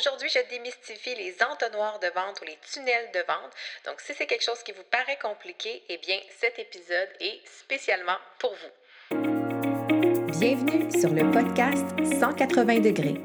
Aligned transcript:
Aujourd'hui, 0.00 0.30
je 0.30 0.38
démystifie 0.48 1.14
les 1.14 1.34
entonnoirs 1.42 1.98
de 1.98 2.06
vente 2.14 2.40
ou 2.40 2.44
les 2.46 2.56
tunnels 2.72 3.10
de 3.12 3.18
vente. 3.18 3.52
Donc, 3.84 4.00
si 4.00 4.14
c'est 4.14 4.26
quelque 4.26 4.42
chose 4.42 4.62
qui 4.62 4.72
vous 4.72 4.84
paraît 4.90 5.18
compliqué, 5.20 5.82
eh 5.90 5.98
bien, 5.98 6.16
cet 6.38 6.58
épisode 6.58 7.10
est 7.20 7.38
spécialement 7.44 8.16
pour 8.38 8.54
vous. 8.54 9.18
Bienvenue 10.38 10.90
sur 10.90 11.10
le 11.10 11.30
podcast 11.30 11.84
180 12.18 12.80
degrés. 12.80 13.20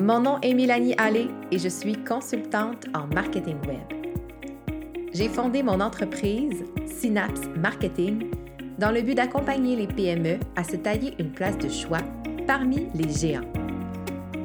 Mon 0.00 0.20
nom 0.20 0.40
est 0.40 0.54
Mélanie 0.54 0.94
Allé 0.98 1.26
et 1.50 1.58
je 1.58 1.68
suis 1.68 1.96
consultante 2.04 2.84
en 2.94 3.08
marketing 3.08 3.58
web. 3.66 3.88
J'ai 5.14 5.28
fondé 5.28 5.64
mon 5.64 5.80
entreprise 5.80 6.62
Synapse 6.86 7.42
Marketing 7.56 8.30
dans 8.78 8.92
le 8.92 9.02
but 9.02 9.16
d'accompagner 9.16 9.74
les 9.74 9.88
PME 9.88 10.38
à 10.54 10.62
se 10.62 10.76
tailler 10.76 11.14
une 11.18 11.32
place 11.32 11.58
de 11.58 11.68
choix 11.68 12.02
parmi 12.46 12.86
les 12.94 13.12
géants. 13.12 13.65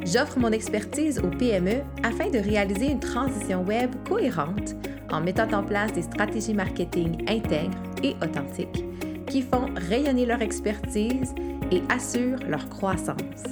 J'offre 0.06 0.40
mon 0.40 0.52
expertise 0.52 1.20
aux 1.20 1.30
PME 1.30 1.84
afin 2.04 2.30
de 2.30 2.40
réaliser 2.40 2.90
une 2.90 3.00
transition 3.00 3.64
web 3.64 3.92
cohérente 4.08 4.76
en 5.12 5.22
mettant 5.22 5.52
en 5.52 5.64
place 5.64 5.94
des 5.94 6.02
stratégies 6.02 6.54
marketing 6.54 7.24
intègres 7.30 7.78
et 8.04 8.16
authentiques 8.22 8.84
qui 9.28 9.42
font 9.42 9.68
rayonner 9.90 10.26
leur 10.26 10.42
expertise 10.42 11.34
et 11.72 11.82
assurent 11.90 12.40
leur 12.48 12.68
croissance. 12.70 13.44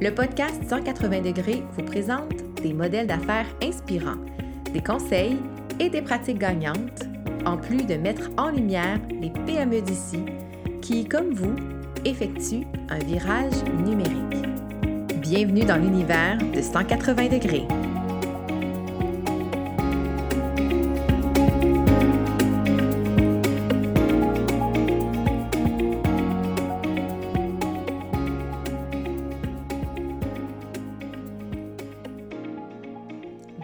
Le 0.00 0.10
podcast 0.10 0.60
180 0.68 1.20
degrés 1.20 1.62
vous 1.72 1.84
présente 1.84 2.34
des 2.60 2.72
modèles 2.72 3.06
d'affaires 3.06 3.46
inspirants, 3.62 4.20
des 4.72 4.82
conseils 4.82 5.38
et 5.78 5.88
des 5.88 6.02
pratiques 6.02 6.38
gagnantes, 6.38 7.04
en 7.46 7.56
plus 7.56 7.84
de 7.84 7.94
mettre 7.94 8.30
en 8.36 8.50
lumière 8.50 8.98
les 9.20 9.30
PME 9.30 9.80
d'ici 9.80 10.24
qui, 10.80 11.04
comme 11.04 11.32
vous, 11.32 11.54
effectuent 12.04 12.66
un 12.88 12.98
virage 12.98 13.64
numérique. 13.86 14.61
Bienvenue 15.34 15.64
dans 15.64 15.78
l'univers 15.78 16.36
de 16.36 16.60
180 16.60 17.28
degrés. 17.28 17.66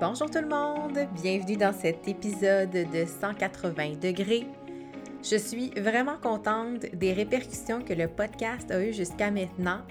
Bonjour 0.00 0.30
tout 0.30 0.38
le 0.38 0.48
monde, 0.48 0.98
bienvenue 1.22 1.58
dans 1.58 1.74
cet 1.74 2.08
épisode 2.08 2.70
de 2.70 3.04
180 3.04 3.96
degrés. 4.00 4.46
Je 5.22 5.36
suis 5.36 5.68
vraiment 5.78 6.16
contente 6.16 6.86
des 6.94 7.12
répercussions 7.12 7.82
que 7.82 7.92
le 7.92 8.08
podcast 8.08 8.70
a 8.70 8.82
eues 8.82 8.94
jusqu'à 8.94 9.30
maintenant. 9.30 9.82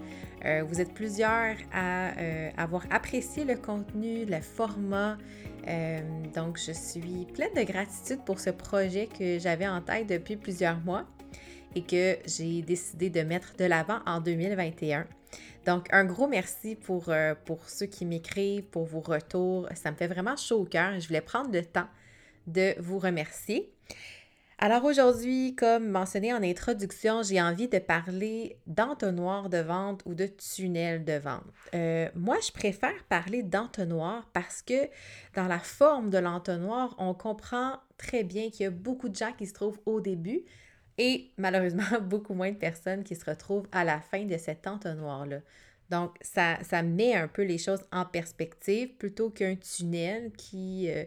Euh, 0.46 0.64
vous 0.64 0.80
êtes 0.80 0.94
plusieurs 0.94 1.56
à 1.74 2.18
euh, 2.18 2.50
avoir 2.58 2.86
apprécié 2.92 3.44
le 3.44 3.56
contenu, 3.56 4.26
le 4.26 4.40
format. 4.42 5.18
Euh, 5.68 6.02
donc, 6.34 6.60
je 6.60 6.72
suis 6.72 7.26
pleine 7.34 7.54
de 7.56 7.64
gratitude 7.64 8.24
pour 8.26 8.40
ce 8.40 8.52
projet 8.52 9.08
que 9.08 9.40
j'avais 9.40 9.68
en 9.68 9.82
tête 9.82 10.08
depuis 10.08 10.38
plusieurs 10.38 10.80
mois 10.80 11.06
et 11.76 11.82
que 11.82 12.18
j'ai 12.26 12.62
décidé 12.62 13.10
de 13.10 13.22
mettre 13.22 13.56
de 13.58 13.66
l'avant 13.66 14.00
en 14.06 14.22
2021. 14.22 15.06
Donc, 15.66 15.88
un 15.92 16.06
gros 16.06 16.28
merci 16.28 16.76
pour, 16.76 17.12
pour 17.44 17.70
ceux 17.70 17.88
qui 17.88 18.06
m'écrivent, 18.06 18.64
pour 18.64 18.86
vos 18.86 19.02
retours. 19.02 19.68
Ça 19.76 19.92
me 19.92 19.98
fait 19.98 20.08
vraiment 20.08 20.38
chaud 20.38 20.62
au 20.62 20.66
cœur. 20.66 20.98
Je 21.00 21.08
voulais 21.08 21.22
prendre 21.22 21.52
le 21.52 21.66
temps 21.66 21.88
de 22.48 22.74
vous 22.80 23.00
remercier. 23.00 23.70
Alors 24.60 24.86
aujourd'hui, 24.86 25.56
comme 25.56 25.88
mentionné 25.88 26.34
en 26.34 26.42
introduction, 26.42 27.22
j'ai 27.22 27.40
envie 27.40 27.68
de 27.68 27.78
parler 27.78 28.58
d'entonnoir 28.66 29.50
de 29.50 29.60
vente 29.60 30.02
ou 30.08 30.16
de 30.16 30.26
tunnel 30.26 31.06
de 31.06 31.14
vente. 31.14 31.44
Euh, 31.76 32.10
moi, 32.16 32.38
je 32.44 32.52
préfère 32.52 33.04
parler 33.08 33.44
d'entonnoir 33.44 34.28
parce 34.34 34.64
que 34.64 34.90
dans 35.36 35.46
la 35.46 35.60
forme 35.60 36.10
de 36.10 36.18
l'entonnoir, 36.18 36.96
on 36.98 37.14
comprend 37.14 37.74
très 38.00 38.24
bien 38.24 38.50
qu'il 38.50 38.64
y 38.64 38.66
a 38.66 38.72
beaucoup 38.72 39.10
de 39.10 39.16
gens 39.16 39.32
qui 39.32 39.46
se 39.46 39.54
trouvent 39.54 39.80
au 39.86 40.02
début 40.02 40.42
et 40.98 41.30
malheureusement 41.38 41.84
beaucoup 42.02 42.34
moins 42.34 42.52
de 42.52 42.58
personnes 42.58 43.04
qui 43.04 43.16
se 43.16 43.26
retrouvent 43.26 43.68
à 43.72 43.84
la 43.84 44.02
fin 44.02 44.26
de 44.26 44.38
cet 44.38 44.66
entonnoir-là. 44.66 45.38
Donc, 45.90 46.18
ça, 46.22 46.58
met 46.84 47.16
un 47.16 47.28
peu 47.28 47.44
les 47.44 47.58
choses 47.58 47.84
en 47.92 48.06
perspective 48.06 48.90
plutôt 48.98 49.30
qu'un 49.30 49.56
tunnel 49.56 50.32
qui 50.38 50.90
euh, 50.90 51.06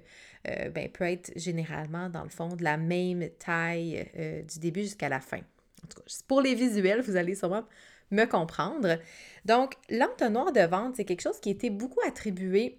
euh, 0.49 0.71
ben, 0.71 0.89
peut 0.89 1.05
être 1.05 1.33
généralement, 1.37 2.09
dans 2.09 2.23
le 2.23 2.31
fond, 2.31 2.49
de 2.49 2.65
la 2.65 2.77
même 2.77 3.29
taille 3.39 4.09
euh, 4.17 4.43
du 4.43 4.59
début 4.59 4.83
jusqu'à 4.83 5.09
la 5.09 5.21
fin. 5.21 5.39
En 5.39 5.89
tout 5.89 5.99
cas, 5.99 6.05
pour 6.27 6.41
les 6.41 6.55
visuels, 6.55 7.03
vous 7.03 7.17
allez 7.17 7.35
sûrement 7.35 7.65
me 8.11 8.25
comprendre. 8.25 8.99
Donc, 9.45 9.75
l'entonnoir 9.91 10.53
de 10.53 10.63
vente, 10.63 10.97
c'est 10.97 11.05
quelque 11.05 11.23
chose 11.23 11.41
qui 11.41 11.51
a 11.51 11.53
été 11.53 11.71
beaucoup 11.71 12.01
attribué 12.07 12.79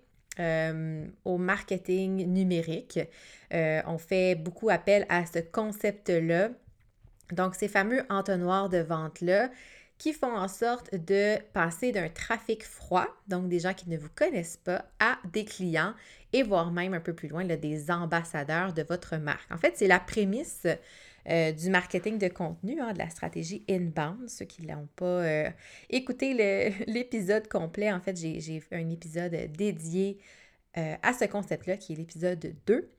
au 1.24 1.38
marketing 1.38 2.26
numérique. 2.26 3.00
on 3.52 3.98
fait 4.00 4.34
beaucoup 4.34 4.70
appel 4.70 5.06
à 5.08 5.26
ce 5.28 5.38
concept-là. 5.38 6.50
Donc, 7.32 7.54
ces 7.54 7.68
fameux 7.68 8.04
entonnoirs 8.10 8.70
de 8.70 8.80
vente-là, 8.80 9.52
qui 10.02 10.14
font 10.14 10.36
en 10.36 10.48
sorte 10.48 10.96
de 10.96 11.38
passer 11.54 11.92
d'un 11.92 12.10
trafic 12.10 12.64
froid, 12.64 13.06
donc 13.28 13.50
des 13.50 13.60
gens 13.60 13.76
qui 13.76 13.88
ne 13.88 14.00
vous 14.00 14.10
connaissent 14.16 14.58
pas, 14.58 14.84
à 15.00 15.20
des 15.32 15.46
clients 15.46 15.94
et 16.34 16.42
voire 16.42 16.72
même 16.72 16.96
un 16.96 17.00
peu 17.00 17.14
plus 17.14 17.28
loin, 17.28 17.46
des 17.46 17.92
ambassadeurs 17.92 18.74
de 18.74 18.82
votre 18.82 19.18
marque. 19.18 19.52
En 19.52 19.58
fait, 19.58 19.74
c'est 19.76 19.86
la 19.86 20.00
prémisse 20.00 20.66
euh, 21.30 21.52
du 21.52 21.70
marketing 21.70 22.18
de 22.18 22.30
contenu, 22.30 22.82
hein, 22.82 22.94
de 22.94 22.98
la 22.98 23.12
stratégie 23.12 23.64
inbound. 23.70 24.28
Ceux 24.28 24.46
qui 24.46 24.64
ne 24.64 24.74
l'ont 24.74 24.90
pas 24.96 25.06
euh, 25.06 25.50
écouté 25.92 26.34
l'épisode 26.88 27.48
complet, 27.48 27.94
en 27.94 28.02
fait, 28.02 28.18
j'ai 28.18 28.64
un 28.72 28.90
épisode 28.90 29.36
dédié 29.56 30.18
euh, 30.80 30.96
à 31.04 31.14
ce 31.14 31.26
concept-là, 31.26 31.78
qui 31.78 31.94
est 31.94 31.98
l'épisode 31.98 32.56
2. 32.66 32.90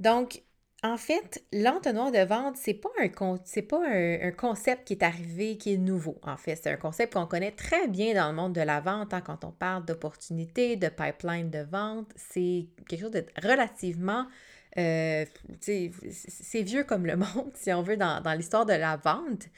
Donc, 0.00 0.42
en 0.84 0.98
fait, 0.98 1.42
l'entonnoir 1.50 2.12
de 2.12 2.18
vente, 2.18 2.58
c'est 2.58 2.74
pas 2.74 2.90
un 3.00 3.08
pas 3.08 3.80
un, 3.88 4.30
concept 4.32 4.86
qui 4.86 4.92
est 4.92 5.02
arrivé, 5.02 5.56
qui 5.56 5.72
est 5.72 5.78
nouveau. 5.78 6.18
En 6.22 6.36
fait, 6.36 6.56
c'est 6.56 6.70
un 6.70 6.76
concept 6.76 7.14
qu'on 7.14 7.26
connaît 7.26 7.52
très 7.52 7.88
bien 7.88 8.12
dans 8.12 8.28
le 8.28 8.34
monde 8.34 8.52
de 8.52 8.60
la 8.60 8.80
vente 8.80 9.14
hein, 9.14 9.22
quand 9.22 9.46
on 9.46 9.50
parle 9.50 9.86
d'opportunités, 9.86 10.76
de 10.76 10.90
pipeline 10.90 11.48
de 11.48 11.60
vente. 11.60 12.12
C'est 12.16 12.66
quelque 12.86 13.00
chose 13.00 13.12
de 13.12 13.24
relativement 13.42 14.26
euh, 14.76 15.24
c'est 15.60 16.62
vieux 16.62 16.84
comme 16.84 17.06
le 17.06 17.16
monde, 17.16 17.52
si 17.54 17.72
on 17.72 17.82
veut, 17.82 17.96
dans, 17.96 18.36
l'histoire 18.36 18.66
de 18.66 18.72
la 18.72 18.96
vente. 18.96 19.48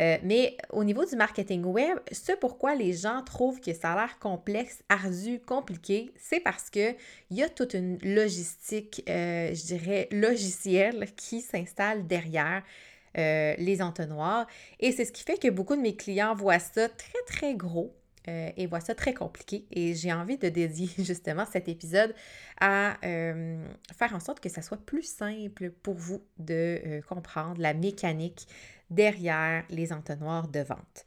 Euh, 0.00 0.18
mais 0.24 0.56
au 0.70 0.82
niveau 0.82 1.04
du 1.04 1.14
marketing 1.14 1.64
web, 1.64 1.98
ce 2.10 2.32
pourquoi 2.32 2.74
les 2.74 2.92
gens 2.92 3.22
trouvent 3.22 3.60
que 3.60 3.72
ça 3.72 3.92
a 3.92 3.96
l'air 3.96 4.18
complexe, 4.18 4.82
ardu, 4.88 5.40
compliqué, 5.40 6.12
c'est 6.16 6.40
parce 6.40 6.68
qu'il 6.70 6.96
y 7.30 7.42
a 7.42 7.48
toute 7.48 7.74
une 7.74 7.98
logistique, 8.02 9.04
euh, 9.08 9.54
je 9.54 9.64
dirais, 9.64 10.08
logicielle 10.10 11.08
qui 11.16 11.40
s'installe 11.40 12.06
derrière. 12.06 12.62
les 13.16 13.80
entonnoirs. 13.80 14.48
Et 14.80 14.90
c'est 14.90 15.04
ce 15.04 15.12
qui 15.12 15.22
fait 15.22 15.38
que 15.38 15.48
beaucoup 15.48 15.76
de 15.76 15.80
mes 15.80 15.94
clients 15.94 16.34
voient 16.34 16.58
ça 16.58 16.88
très, 16.88 17.22
très 17.28 17.54
gros, 17.54 17.94
euh, 18.26 18.50
et 18.56 18.66
voient 18.66 18.80
ça 18.80 18.94
très 18.94 19.12
compliqué. 19.12 19.66
Et 19.70 19.94
j'ai 19.94 20.10
envie 20.10 20.38
de 20.38 20.48
dédier 20.48 20.88
justement 21.04 21.44
cet 21.44 21.68
épisode 21.68 22.14
à 22.58 22.96
euh, 23.04 23.62
faire 23.96 24.14
en 24.14 24.20
sorte 24.20 24.40
que 24.40 24.48
ça 24.48 24.62
soit 24.62 24.78
plus 24.78 25.02
simple 25.02 25.70
pour 25.70 25.94
vous 25.94 26.22
de 26.38 26.80
euh, 26.86 27.00
comprendre 27.02 27.60
la 27.60 27.74
mécanique 27.74 28.46
derrière 28.88 29.64
les 29.68 29.92
entonnoirs 29.92 30.48
de 30.48 30.60
vente. 30.60 31.04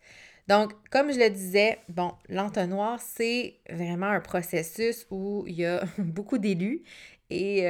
Donc, 0.48 0.74
comme 0.92 1.12
je 1.12 1.18
le 1.18 1.30
disais, 1.30 1.80
bon, 1.90 2.12
l'entonnoir, 2.30 3.00
c'est 3.02 3.56
vraiment 3.70 4.08
un 4.08 4.22
processus 4.22 5.08
où 5.10 5.44
il 5.48 5.56
y 5.56 5.66
a 5.66 5.84
beaucoup 5.98 6.38
d'élus 6.38 6.84
et 7.30 7.66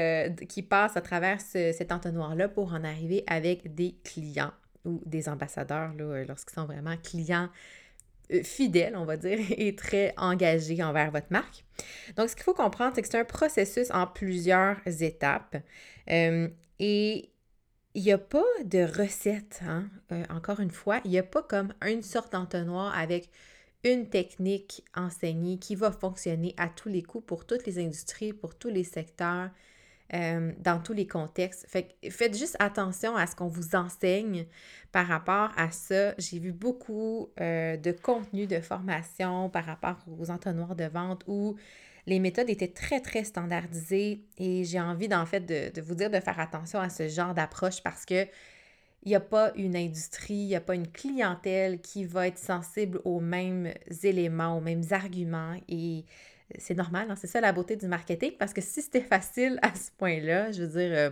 qui 0.48 0.62
passent 0.62 0.96
à 0.98 1.02
travers 1.02 1.42
cet 1.42 1.92
entonnoir-là 1.92 2.48
pour 2.48 2.74
en 2.74 2.84
arriver 2.84 3.24
avec 3.26 3.74
des 3.74 3.96
clients 4.04 4.52
ou 4.86 5.02
des 5.08 5.30
ambassadeurs 5.30 5.94
lorsqu'ils 5.96 6.54
sont 6.54 6.66
vraiment 6.66 6.96
clients 6.98 7.50
fidèle, 8.44 8.96
on 8.96 9.06
va 9.06 9.18
dire, 9.18 9.40
et 9.58 9.76
très 9.76 10.14
engagé 10.18 10.82
envers 10.84 11.12
votre 11.12 11.28
marque. 11.30 11.66
Donc, 12.16 12.30
ce 12.30 12.36
qu'il 12.36 12.44
faut 12.44 12.54
comprendre, 12.54 12.94
c'est 12.96 13.02
que 13.02 13.08
c'est 13.08 13.20
un 13.20 13.26
processus 13.26 13.92
en 13.92 14.08
plusieurs 14.08 14.78
étapes. 14.86 15.58
Euh, 16.10 16.48
et 16.80 17.30
il 17.94 18.04
n'y 18.04 18.12
a 18.12 18.18
pas 18.18 18.46
de 18.64 18.84
recette, 18.84 19.62
hein? 19.66 19.90
Euh, 20.12 20.24
encore 20.30 20.60
une 20.60 20.72
fois, 20.72 21.00
il 21.04 21.12
n'y 21.12 21.18
a 21.18 21.24
pas 21.24 21.42
comme 21.42 21.74
une 21.86 22.04
sorte 22.04 22.34
d'entonnoir 22.34 22.96
avec 22.98 23.30
une 23.84 24.10
technique 24.10 24.84
enseignée 24.96 25.58
qui 25.58 25.76
va 25.76 25.92
fonctionner 25.92 26.54
à 26.58 26.68
tous 26.68 26.90
les 26.90 27.04
coups 27.04 27.26
pour 27.26 27.46
toutes 27.46 27.66
les 27.66 27.80
industries, 27.80 28.34
pour 28.34 28.56
tous 28.56 28.70
les 28.70 28.84
secteurs. 28.84 29.50
Euh, 30.14 30.54
dans 30.60 30.80
tous 30.80 30.94
les 30.94 31.06
contextes. 31.06 31.66
Fait 31.68 31.94
faites 32.10 32.38
juste 32.38 32.56
attention 32.60 33.18
à 33.18 33.28
ce 33.28 33.36
qu'on 33.36 33.48
vous 33.48 33.76
enseigne 33.76 34.46
par 34.94 35.06
rapport 35.06 35.52
à 35.58 35.70
ça. 35.72 36.14
J'ai 36.18 36.40
vu 36.40 36.54
beaucoup 36.54 37.28
euh, 37.42 37.76
de 37.76 37.92
contenu 37.92 38.48
de 38.48 38.62
formation 38.62 39.50
par 39.50 39.66
rapport 39.66 39.98
aux 40.18 40.32
entonnoirs 40.32 40.78
de 40.78 40.86
vente 40.86 41.24
où 41.28 41.58
les 42.06 42.20
méthodes 42.20 42.50
étaient 42.50 42.70
très, 42.70 43.02
très 43.02 43.26
standardisées 43.26 44.22
et 44.38 44.64
j'ai 44.64 44.80
envie, 44.80 45.14
en 45.14 45.26
fait, 45.26 45.42
de, 45.42 45.82
vous 45.82 45.96
dire 45.96 46.10
de 46.10 46.22
faire 46.22 46.40
attention 46.40 46.80
à 46.80 46.88
ce 46.88 47.10
genre 47.10 47.34
d'approche 47.34 47.84
parce 47.84 48.06
que 48.06 48.26
il 49.04 49.10
n'y 49.10 49.16
a 49.16 49.20
pas 49.20 49.52
une 49.56 49.76
industrie, 49.76 50.36
il 50.36 50.48
n'y 50.48 50.56
a 50.56 50.62
pas 50.62 50.76
une 50.76 50.88
clientèle 50.88 51.82
qui 51.82 52.06
va 52.06 52.28
être 52.28 52.38
sensible 52.38 53.02
aux 53.04 53.20
mêmes 53.20 53.74
éléments, 54.04 54.58
aux 54.58 54.62
mêmes 54.62 54.84
arguments. 54.92 55.56
Et 55.68 56.06
c'est 56.58 56.76
normal, 56.76 57.08
hein, 57.10 57.16
c'est 57.16 57.28
ça 57.28 57.42
la 57.42 57.52
beauté 57.52 57.76
du 57.76 57.88
marketing, 57.88 58.34
parce 58.38 58.54
que 58.54 58.62
si 58.62 58.82
c'était 58.82 59.02
facile 59.02 59.60
à 59.62 59.74
ce 59.76 59.92
point-là, 59.98 60.52
je 60.52 60.64
veux 60.64 60.80
dire, 60.80 60.98
euh, 60.98 61.10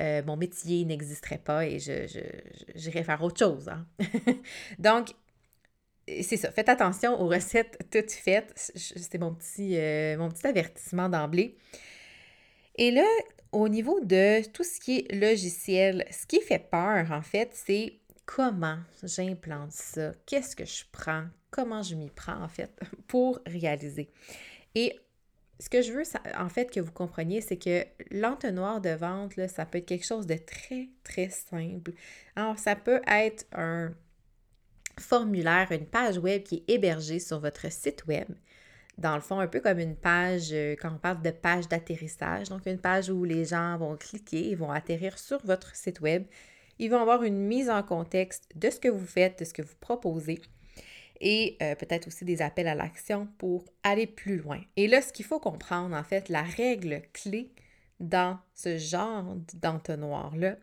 euh, 0.00 0.22
mon 0.24 0.36
métier 0.36 0.84
n'existerait 0.84 1.38
pas 1.38 1.66
et 1.66 1.78
je, 1.78 2.06
j'irais 2.74 3.04
faire 3.04 3.22
autre 3.22 3.38
chose. 3.38 3.68
Hein. 3.68 3.86
Donc, 4.78 5.08
c'est 6.22 6.36
ça, 6.36 6.50
faites 6.50 6.68
attention 6.68 7.20
aux 7.20 7.28
recettes 7.28 7.78
toutes 7.90 8.12
faites. 8.12 8.52
C'est 8.74 9.18
mon 9.18 9.34
petit, 9.34 9.76
euh, 9.76 10.16
mon 10.16 10.30
petit 10.30 10.46
avertissement 10.46 11.08
d'emblée. 11.08 11.56
Et 12.76 12.90
là, 12.90 13.04
au 13.52 13.68
niveau 13.68 14.00
de 14.00 14.46
tout 14.52 14.64
ce 14.64 14.80
qui 14.80 14.98
est 14.98 15.14
logiciel, 15.14 16.06
ce 16.10 16.26
qui 16.26 16.40
fait 16.40 16.58
peur, 16.70 17.10
en 17.12 17.22
fait, 17.22 17.50
c'est 17.52 17.98
comment 18.28 18.78
j'implante 19.02 19.72
ça, 19.72 20.12
qu'est-ce 20.26 20.54
que 20.54 20.66
je 20.66 20.84
prends, 20.92 21.24
comment 21.50 21.82
je 21.82 21.94
m'y 21.94 22.10
prends, 22.10 22.42
en 22.42 22.48
fait, 22.48 22.70
pour 23.08 23.40
réaliser? 23.46 24.10
Et 24.74 25.00
ce 25.58 25.70
que 25.70 25.80
je 25.80 25.92
veux, 25.92 26.02
en 26.38 26.50
fait, 26.50 26.70
que 26.70 26.78
vous 26.78 26.92
compreniez, 26.92 27.40
c'est 27.40 27.56
que 27.56 27.86
l'entonnoir 28.10 28.82
de 28.82 28.90
vente, 28.90 29.32
ça 29.48 29.64
peut 29.64 29.78
être 29.78 29.86
quelque 29.86 30.04
chose 30.04 30.26
de 30.26 30.36
très, 30.36 30.90
très 31.04 31.30
simple. 31.30 31.92
Alors, 32.36 32.58
ça 32.58 32.76
peut 32.76 33.00
être 33.08 33.46
un 33.52 33.94
formulaire, 35.00 35.72
une 35.72 35.86
page 35.86 36.18
web 36.18 36.42
qui 36.42 36.56
est 36.56 36.74
hébergée 36.74 37.20
sur 37.20 37.40
votre 37.40 37.72
site 37.72 38.04
web. 38.06 38.28
Dans 38.98 39.14
le 39.14 39.22
fond, 39.22 39.40
un 39.40 39.46
peu 39.46 39.60
comme 39.60 39.78
une 39.78 39.96
page, 39.96 40.52
euh, 40.52 40.76
quand 40.78 40.92
on 40.92 40.98
parle 40.98 41.22
de 41.22 41.30
page 41.30 41.66
d'atterrissage, 41.66 42.50
donc 42.50 42.66
une 42.66 42.80
page 42.80 43.08
où 43.08 43.24
les 43.24 43.46
gens 43.46 43.78
vont 43.78 43.96
cliquer, 43.96 44.50
ils 44.50 44.56
vont 44.56 44.70
atterrir 44.70 45.18
sur 45.18 45.44
votre 45.46 45.74
site 45.74 46.00
web. 46.00 46.24
Ils 46.78 46.90
vont 46.90 47.00
avoir 47.00 47.22
une 47.22 47.38
mise 47.38 47.70
en 47.70 47.82
contexte 47.82 48.48
de 48.54 48.70
ce 48.70 48.78
que 48.80 48.88
vous 48.88 49.06
faites, 49.06 49.40
de 49.40 49.44
ce 49.44 49.52
que 49.52 49.62
vous 49.62 49.76
proposez 49.80 50.40
et 51.20 51.56
euh, 51.62 51.74
peut-être 51.74 52.06
aussi 52.06 52.24
des 52.24 52.42
appels 52.42 52.68
à 52.68 52.74
l'action 52.74 53.28
pour 53.38 53.64
aller 53.82 54.06
plus 54.06 54.36
loin. 54.36 54.60
Et 54.76 54.86
là, 54.86 55.02
ce 55.02 55.12
qu'il 55.12 55.24
faut 55.24 55.40
comprendre, 55.40 55.96
en 55.96 56.04
fait, 56.04 56.28
la 56.28 56.42
règle 56.42 57.02
clé 57.12 57.50
dans 58.00 58.38
ce 58.54 58.76
genre 58.78 59.36
d'entonnoir-là, 59.54 60.56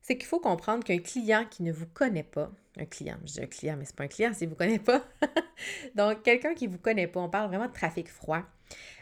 c'est 0.00 0.16
qu'il 0.16 0.26
faut 0.26 0.40
comprendre 0.40 0.84
qu'un 0.84 0.98
client 0.98 1.44
qui 1.50 1.62
ne 1.62 1.72
vous 1.72 1.86
connaît 1.86 2.22
pas, 2.22 2.50
un 2.78 2.86
client, 2.86 3.18
je 3.26 3.32
dis 3.32 3.40
un 3.42 3.46
client, 3.46 3.76
mais 3.76 3.84
ce 3.84 3.90
n'est 3.90 3.96
pas 3.96 4.04
un 4.04 4.08
client 4.08 4.32
s'il 4.32 4.48
ne 4.48 4.52
vous 4.52 4.56
connaît 4.56 4.78
pas, 4.78 5.04
donc 5.94 6.22
quelqu'un 6.22 6.54
qui 6.54 6.68
ne 6.68 6.72
vous 6.72 6.78
connaît 6.78 7.06
pas, 7.06 7.20
on 7.20 7.28
parle 7.28 7.48
vraiment 7.48 7.66
de 7.66 7.72
trafic 7.72 8.08
froid, 8.08 8.42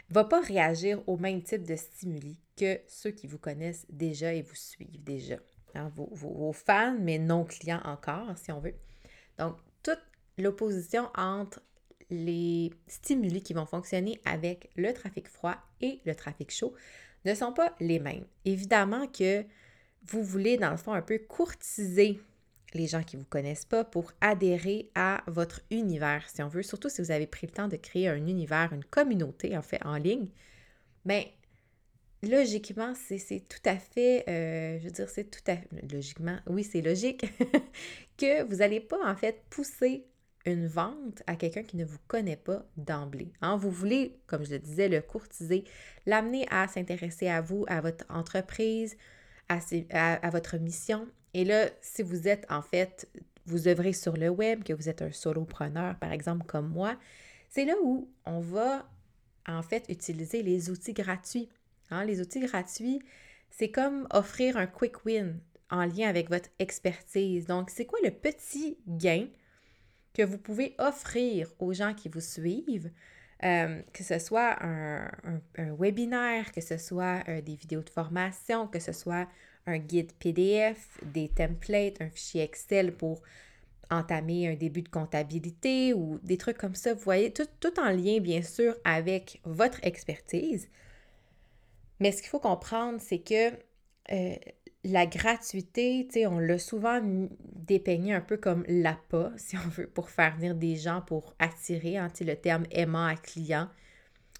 va 0.09 0.25
pas 0.25 0.41
réagir 0.41 1.01
au 1.07 1.17
même 1.17 1.41
type 1.41 1.63
de 1.63 1.77
stimuli 1.77 2.37
que 2.57 2.79
ceux 2.87 3.11
qui 3.11 3.27
vous 3.27 3.37
connaissent 3.37 3.85
déjà 3.89 4.33
et 4.33 4.41
vous 4.41 4.55
suivent 4.55 5.01
déjà. 5.01 5.37
Hein, 5.79 5.91
vos, 5.95 6.53
fans, 6.53 6.97
mais 6.99 7.17
non 7.17 7.45
clients 7.45 7.81
encore, 7.85 8.37
si 8.37 8.51
on 8.51 8.59
veut. 8.59 8.75
Donc, 9.37 9.55
toute 9.83 10.01
l'opposition 10.37 11.09
entre 11.15 11.61
les 12.09 12.71
stimuli 12.87 13.41
qui 13.41 13.53
vont 13.53 13.65
fonctionner 13.65 14.19
avec 14.25 14.71
le 14.75 14.93
trafic 14.93 15.27
froid 15.27 15.55
et 15.81 16.01
le 16.05 16.15
trafic 16.15 16.51
chaud 16.51 16.73
ne 17.25 17.33
sont 17.33 17.53
pas 17.53 17.75
les 17.79 17.99
mêmes. 17.99 18.25
Évidemment 18.45 19.07
que 19.07 19.45
vous 20.03 20.23
voulez, 20.23 20.57
dans 20.57 20.71
le 20.71 20.77
fond, 20.77 20.93
un 20.93 21.01
peu 21.01 21.19
courtiser 21.19 22.19
les 22.73 22.87
gens 22.87 23.03
qui 23.03 23.15
ne 23.15 23.21
vous 23.21 23.27
connaissent 23.27 23.65
pas 23.65 23.83
pour 23.83 24.11
adhérer 24.21 24.89
à 24.95 25.23
votre 25.27 25.61
univers, 25.71 26.27
si 26.29 26.41
on 26.41 26.47
veut, 26.47 26.63
surtout 26.63 26.89
si 26.89 27.01
vous 27.01 27.11
avez 27.11 27.27
pris 27.27 27.47
le 27.47 27.53
temps 27.53 27.67
de 27.67 27.77
créer 27.77 28.09
un 28.09 28.27
univers, 28.27 28.73
une 28.73 28.85
communauté, 28.85 29.57
en 29.57 29.61
fait, 29.61 29.83
en 29.85 29.97
ligne. 29.97 30.29
Mais 31.05 31.33
logiquement, 32.23 32.93
c'est 32.95 33.47
tout 33.47 33.69
à 33.69 33.77
fait, 33.77 34.27
euh, 34.29 34.79
je 34.79 34.85
veux 34.85 34.91
dire, 34.91 35.09
c'est 35.09 35.29
tout 35.29 35.43
à 35.47 35.55
fait, 35.55 35.69
logiquement, 35.91 36.37
oui, 36.47 36.63
c'est 36.63 36.81
logique, 36.81 37.25
que 38.17 38.43
vous 38.43 38.57
n'allez 38.57 38.79
pas, 38.79 38.99
en 39.05 39.15
fait, 39.15 39.43
pousser 39.49 40.05
une 40.45 40.67
vente 40.67 41.21
à 41.27 41.35
quelqu'un 41.35 41.63
qui 41.63 41.77
ne 41.77 41.85
vous 41.85 41.97
connaît 42.07 42.37
pas 42.37 42.65
d'emblée. 42.77 43.31
Hein. 43.41 43.57
Vous 43.57 43.71
voulez, 43.71 44.19
comme 44.27 44.45
je 44.45 44.51
le 44.51 44.59
disais, 44.59 44.87
le 44.87 45.01
courtiser, 45.01 45.63
l'amener 46.05 46.45
à 46.49 46.67
s'intéresser 46.67 47.27
à 47.27 47.41
vous, 47.41 47.65
à 47.67 47.81
votre 47.81 48.05
entreprise, 48.09 48.97
à, 49.49 50.29
votre 50.29 50.57
mission. 50.57 51.07
Et 51.33 51.43
là, 51.43 51.69
si 51.81 52.03
vous 52.03 52.27
êtes 52.27 52.45
en 52.49 52.61
fait, 52.61 53.09
vous 53.45 53.67
œuvrez 53.67 53.93
sur 53.93 54.15
le 54.15 54.29
web, 54.29 54.63
que 54.63 54.73
vous 54.73 54.89
êtes 54.89 55.01
un 55.01 55.11
solopreneur, 55.11 55.97
par 55.99 56.11
exemple, 56.11 56.45
comme 56.45 56.69
moi, 56.69 56.97
c'est 57.49 57.65
là 57.65 57.73
où 57.83 58.09
on 58.25 58.39
va 58.39 58.87
en 59.47 59.63
fait 59.63 59.85
utiliser 59.89 60.43
les 60.43 60.69
outils 60.69 60.93
gratuits. 60.93 61.49
Hein. 61.91 62.05
Les 62.05 62.21
outils 62.21 62.39
gratuits, 62.39 63.01
c'est 63.49 63.71
comme 63.71 64.07
offrir 64.11 64.57
un 64.57 64.67
quick 64.67 65.05
win 65.05 65.39
en 65.69 65.85
lien 65.85 66.07
avec 66.07 66.29
votre 66.29 66.49
expertise. 66.59 67.45
Donc, 67.45 67.69
c'est 67.69 67.85
quoi 67.85 67.99
le 68.03 68.11
petit 68.11 68.77
gain 68.87 69.27
que 70.13 70.23
vous 70.23 70.37
pouvez 70.37 70.75
offrir 70.79 71.51
aux 71.59 71.73
gens 71.73 71.93
qui 71.93 72.09
vous 72.09 72.21
suivent, 72.21 72.91
euh, 73.43 73.81
que 73.93 74.03
ce 74.03 74.19
soit 74.19 74.57
un, 74.61 75.09
webinaire, 75.57 76.51
que 76.51 76.61
ce 76.61 76.77
soit 76.77 77.23
euh, 77.27 77.41
des 77.41 77.55
vidéos 77.55 77.83
de 77.83 77.89
formation, 77.89 78.67
que 78.67 78.79
ce 78.79 78.91
soit 78.91 79.27
un 79.65 79.77
guide 79.77 80.11
PDF, 80.13 80.99
des 81.03 81.29
templates, 81.29 82.01
un 82.01 82.09
fichier 82.09 82.43
Excel 82.43 82.93
pour 82.93 83.21
entamer 83.91 84.47
un 84.47 84.55
début 84.55 84.81
de 84.81 84.89
comptabilité 84.89 85.93
ou 85.93 86.19
des 86.23 86.37
trucs 86.37 86.57
comme 86.57 86.75
ça. 86.75 86.93
Vous 86.93 86.99
voyez, 86.99 87.31
tout, 87.31 87.47
tout 87.59 87.79
en 87.79 87.89
lien, 87.89 88.19
bien 88.19 88.41
sûr, 88.41 88.75
avec 88.83 89.41
votre 89.45 89.79
expertise. 89.83 90.67
Mais 91.99 92.11
ce 92.11 92.21
qu'il 92.21 92.29
faut 92.29 92.39
comprendre, 92.39 92.99
c'est 93.01 93.19
que 93.19 93.51
euh, 94.11 94.35
la 94.83 95.05
gratuité, 95.05 96.07
on 96.27 96.39
l'a 96.39 96.57
souvent 96.57 97.01
dépeigné 97.41 98.13
un 98.13 98.21
peu 98.21 98.37
comme 98.37 98.63
l'appât, 98.67 99.31
si 99.37 99.57
on 99.57 99.69
veut, 99.69 99.87
pour 99.87 100.09
faire 100.09 100.35
venir 100.35 100.55
des 100.55 100.75
gens, 100.75 101.01
pour 101.01 101.33
attirer, 101.39 101.97
hein, 101.97 102.07
le 102.21 102.35
terme 102.35 102.63
aimant 102.71 103.05
à 103.05 103.15
client. 103.15 103.69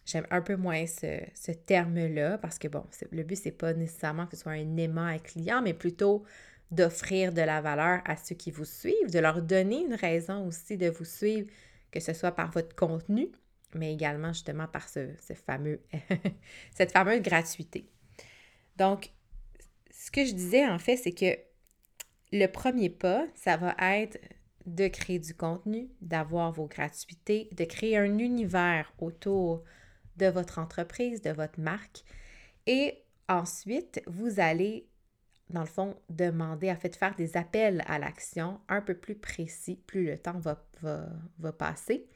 J'aime 0.06 0.26
un 0.32 0.42
peu 0.42 0.56
moins 0.56 0.86
ce, 0.88 1.52
terme-là 1.52 2.40
parce 2.40 2.58
que, 2.58 2.68
bon, 2.68 2.84
le 3.12 3.22
but, 3.22 3.36
c'est 3.36 3.52
pas 3.52 3.74
nécessairement 3.74 4.26
que 4.26 4.36
ce 4.36 4.42
soit 4.42 4.54
un 4.54 4.78
aimant 4.78 5.06
à 5.06 5.20
client, 5.20 5.62
mais 5.62 5.74
plutôt 5.74 6.24
d'offrir 6.72 7.32
de 7.32 7.42
la 7.42 7.62
valeur 7.62 8.02
à 8.06 8.16
ceux 8.16 8.36
qui 8.36 8.50
vous 8.50 8.66
suivent, 8.66 9.12
de 9.12 9.20
leur 9.20 9.42
donner 9.42 9.82
une 9.82 9.94
raison 9.94 10.48
aussi 10.48 10.78
de 10.78 10.90
vous 10.90 11.06
suivre, 11.06 11.48
que 11.92 12.00
ce 12.00 12.14
soit 12.14 12.32
par 12.32 12.50
votre 12.52 12.76
contenu, 12.76 13.30
mais 13.74 13.94
également 13.94 14.34
justement 14.34 14.68
par 14.68 14.90
ce, 14.90 15.10
ce 15.22 15.34
fameux, 15.34 15.82
cette 16.74 16.92
fameuse 16.92 17.22
gratuité. 17.22 17.90
Donc, 18.78 19.12
ce 19.92 20.12
que 20.12 20.26
je 20.26 20.34
disais 20.34 20.68
en 20.68 20.80
fait, 20.80 20.98
c'est 20.98 21.12
que 21.12 21.38
le 22.32 22.48
premier 22.48 22.90
pas, 22.90 23.26
ça 23.36 23.58
va 23.58 23.76
être 23.80 24.20
de 24.66 24.88
créer 24.88 25.20
du 25.20 25.34
contenu, 25.34 25.90
d'avoir 26.02 26.52
vos 26.52 26.68
gratuités, 26.68 27.50
de 27.54 27.66
créer 27.66 27.98
un 27.98 28.20
univers 28.20 28.94
autour 29.00 29.64
de 30.18 30.28
votre 30.28 30.60
entreprise, 30.60 31.22
de 31.22 31.32
votre 31.32 31.60
marque. 31.60 32.04
Et 32.68 33.02
ensuite, 33.28 34.02
vous 34.06 34.40
allez, 34.40 34.88
dans 35.50 35.62
le 35.62 35.66
fond, 35.66 35.96
demander, 36.10 36.72
en 36.72 36.76
fait, 36.76 36.96
faire 36.96 37.16
des 37.16 37.36
appels 37.36 37.84
à 37.88 37.98
l'action 38.00 38.60
un 38.68 38.82
peu 38.82 38.94
plus 38.94 39.16
précis, 39.16 39.82
plus 39.88 40.06
le 40.06 40.18
temps 40.18 40.40
va, 40.40 40.64
va, 40.82 41.52
passer. 41.52 42.08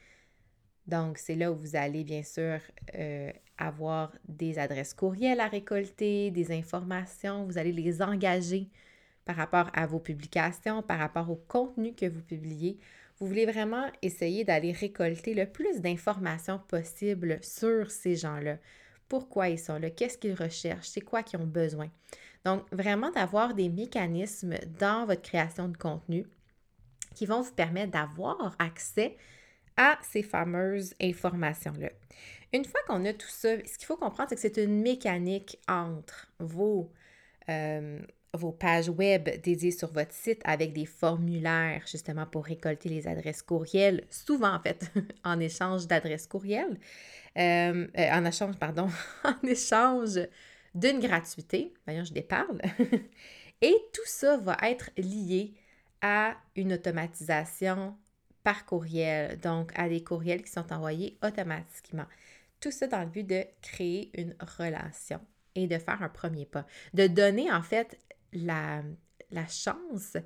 Donc, 0.87 1.17
c'est 1.17 1.35
là 1.35 1.51
où 1.51 1.55
vous 1.55 1.75
allez, 1.75 2.03
bien 2.03 2.23
sûr, 2.23 2.59
euh, 2.95 3.31
avoir 3.57 4.11
des 4.27 4.59
adresses 4.59 4.93
courriels 4.93 5.39
à 5.39 5.47
récolter, 5.47 6.29
des 6.31 6.51
informations, 6.51 7.45
vous 7.45 7.57
allez 7.57 7.71
les 7.71 8.01
engager 8.01 8.69
par 9.25 9.37
rapport 9.37 9.69
à 9.73 9.85
vos 9.85 9.99
publications, 9.99 10.81
par 10.81 10.99
rapport 10.99 11.29
au 11.29 11.35
contenu 11.47 11.93
que 11.93 12.05
vous 12.05 12.21
publiez. 12.21 12.77
Vous 13.19 13.27
voulez 13.27 13.45
vraiment 13.45 13.89
essayer 14.01 14.43
d'aller 14.43 14.73
récolter 14.73 15.33
le 15.33 15.45
plus 15.45 15.79
d'informations 15.79 16.59
possible 16.67 17.39
sur 17.41 17.89
ces 17.89 18.17
gens-là. 18.17 18.57
Pourquoi 19.07 19.49
ils 19.49 19.59
sont 19.59 19.77
là, 19.77 19.89
qu'est-ce 19.89 20.17
qu'ils 20.17 20.33
recherchent, 20.33 20.89
c'est 20.89 21.01
quoi 21.01 21.23
qu'ils 21.23 21.39
ont 21.39 21.45
besoin? 21.45 21.89
Donc, 22.43 22.65
vraiment 22.73 23.11
d'avoir 23.11 23.53
des 23.53 23.69
mécanismes 23.69 24.55
dans 24.79 25.05
votre 25.05 25.21
création 25.21 25.69
de 25.69 25.77
contenu 25.77 26.25
qui 27.15 27.25
vont 27.25 27.41
vous 27.41 27.53
permettre 27.53 27.91
d'avoir 27.91 28.55
accès 28.59 29.15
à 29.77 29.97
ces 30.01 30.23
fameuses 30.23 30.93
informations-là. 31.01 31.89
Une 32.53 32.65
fois 32.65 32.81
qu'on 32.87 33.03
a 33.05 33.13
tout 33.13 33.27
ça, 33.29 33.57
ce 33.65 33.77
qu'il 33.77 33.87
faut 33.87 33.97
comprendre, 33.97 34.29
c'est 34.29 34.35
que 34.35 34.41
c'est 34.41 34.63
une 34.63 34.81
mécanique 34.81 35.59
entre 35.67 36.31
vos, 36.39 36.91
euh, 37.49 37.99
vos 38.33 38.51
pages 38.51 38.89
web 38.89 39.29
dédiées 39.41 39.71
sur 39.71 39.91
votre 39.91 40.13
site 40.13 40.41
avec 40.43 40.73
des 40.73 40.85
formulaires 40.85 41.83
justement 41.87 42.27
pour 42.27 42.45
récolter 42.45 42.89
les 42.89 43.07
adresses 43.07 43.41
courriels, 43.41 44.05
souvent 44.09 44.53
en 44.53 44.59
fait 44.59 44.91
en 45.23 45.39
échange 45.39 45.87
d'adresses 45.87 46.27
courriels, 46.27 46.79
euh, 47.37 47.87
euh, 47.97 48.11
en 48.11 48.25
échange, 48.25 48.57
pardon, 48.57 48.87
en 49.23 49.47
échange 49.47 50.19
d'une 50.75 50.99
gratuité, 50.99 51.73
d'ailleurs 51.87 52.05
je 52.05 52.13
déparle, 52.13 52.61
et 53.61 53.75
tout 53.93 54.05
ça 54.05 54.37
va 54.37 54.57
être 54.63 54.91
lié 54.97 55.55
à 56.01 56.35
une 56.55 56.73
automatisation 56.73 57.95
par 58.43 58.65
courriel, 58.65 59.39
donc 59.39 59.71
à 59.75 59.89
des 59.89 60.03
courriels 60.03 60.43
qui 60.43 60.51
sont 60.51 60.71
envoyés 60.73 61.17
automatiquement. 61.23 62.05
Tout 62.59 62.71
ça 62.71 62.87
dans 62.87 63.01
le 63.01 63.09
but 63.09 63.27
de 63.27 63.43
créer 63.61 64.11
une 64.19 64.35
relation 64.57 65.19
et 65.55 65.67
de 65.67 65.77
faire 65.77 66.01
un 66.01 66.09
premier 66.09 66.45
pas, 66.45 66.65
de 66.93 67.07
donner 67.07 67.51
en 67.51 67.61
fait 67.61 67.97
la, 68.33 68.83
chance 69.49 70.17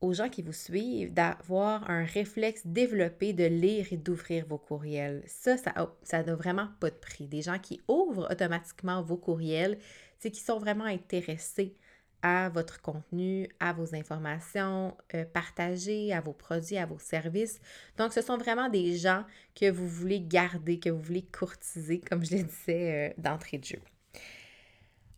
aux 0.00 0.12
gens 0.12 0.28
qui 0.28 0.42
vous 0.42 0.52
suivent 0.52 1.12
d'avoir 1.12 1.90
un 1.90 2.04
réflexe 2.04 2.66
développé 2.66 3.32
de 3.32 3.44
lire 3.44 3.86
et 3.90 3.96
d'ouvrir 3.96 4.46
vos 4.46 4.58
courriels. 4.58 5.24
Ça, 5.26 5.56
ça 6.02 6.22
n'a 6.22 6.34
vraiment 6.34 6.68
pas 6.80 6.90
de 6.90 6.96
prix. 6.96 7.26
Des 7.26 7.42
gens 7.42 7.58
qui 7.58 7.80
ouvrent 7.88 8.30
automatiquement 8.30 9.02
vos 9.02 9.16
courriels, 9.16 9.78
c'est 10.18 10.30
qu'ils 10.30 10.44
sont 10.44 10.58
vraiment 10.58 10.84
intéressés 10.84 11.76
à 12.22 12.48
votre 12.48 12.80
contenu, 12.80 13.48
à 13.60 13.72
vos 13.72 13.94
informations 13.94 14.96
euh, 15.14 15.24
partagées, 15.24 16.12
à 16.12 16.20
vos 16.20 16.32
produits, 16.32 16.78
à 16.78 16.86
vos 16.86 16.98
services. 16.98 17.60
Donc, 17.96 18.12
ce 18.12 18.20
sont 18.20 18.36
vraiment 18.36 18.68
des 18.68 18.96
gens 18.96 19.24
que 19.54 19.70
vous 19.70 19.88
voulez 19.88 20.20
garder, 20.20 20.78
que 20.78 20.90
vous 20.90 21.02
voulez 21.02 21.22
courtiser, 21.22 22.00
comme 22.00 22.24
je 22.24 22.36
le 22.36 22.42
disais 22.42 23.10
euh, 23.10 23.14
d'entrée 23.18 23.58
de 23.58 23.64
jeu. 23.64 23.80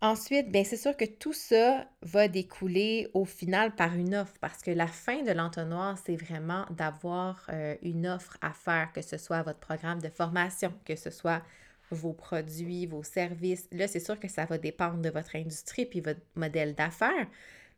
Ensuite, 0.03 0.51
bien, 0.51 0.65
c'est 0.65 0.79
sûr 0.79 0.97
que 0.97 1.05
tout 1.05 1.35
ça 1.35 1.87
va 2.01 2.27
découler 2.27 3.11
au 3.13 3.27
final 3.27 3.75
par 3.75 3.95
une 3.95 4.15
offre 4.15 4.33
parce 4.41 4.63
que 4.63 4.71
la 4.71 4.87
fin 4.87 5.23
de 5.23 5.31
l'entonnoir, 5.31 5.99
c'est 5.99 6.17
vraiment 6.17 6.65
d'avoir 6.71 7.47
euh, 7.53 7.77
une 7.83 8.07
offre 8.07 8.39
à 8.41 8.55
faire, 8.55 8.95
que 8.95 9.03
ce 9.03 9.19
soit 9.19 9.43
votre 9.43 9.59
programme 9.59 10.01
de 10.01 10.09
formation, 10.09 10.73
que 10.87 10.97
ce 10.97 11.11
soit 11.11 11.43
vos 11.91 12.13
produits, 12.13 12.87
vos 12.87 13.03
services. 13.03 13.69
Là, 13.73 13.89
c'est 13.89 14.01
sûr 14.01 14.19
que 14.19 14.29
ça 14.29 14.45
va 14.45 14.59
dépendre 14.59 14.99
de 14.99 15.11
votre 15.11 15.37
industrie 15.37 15.87
puis 15.87 16.01
votre 16.01 16.21
modèle 16.35 16.75
d'affaires, 16.75 17.27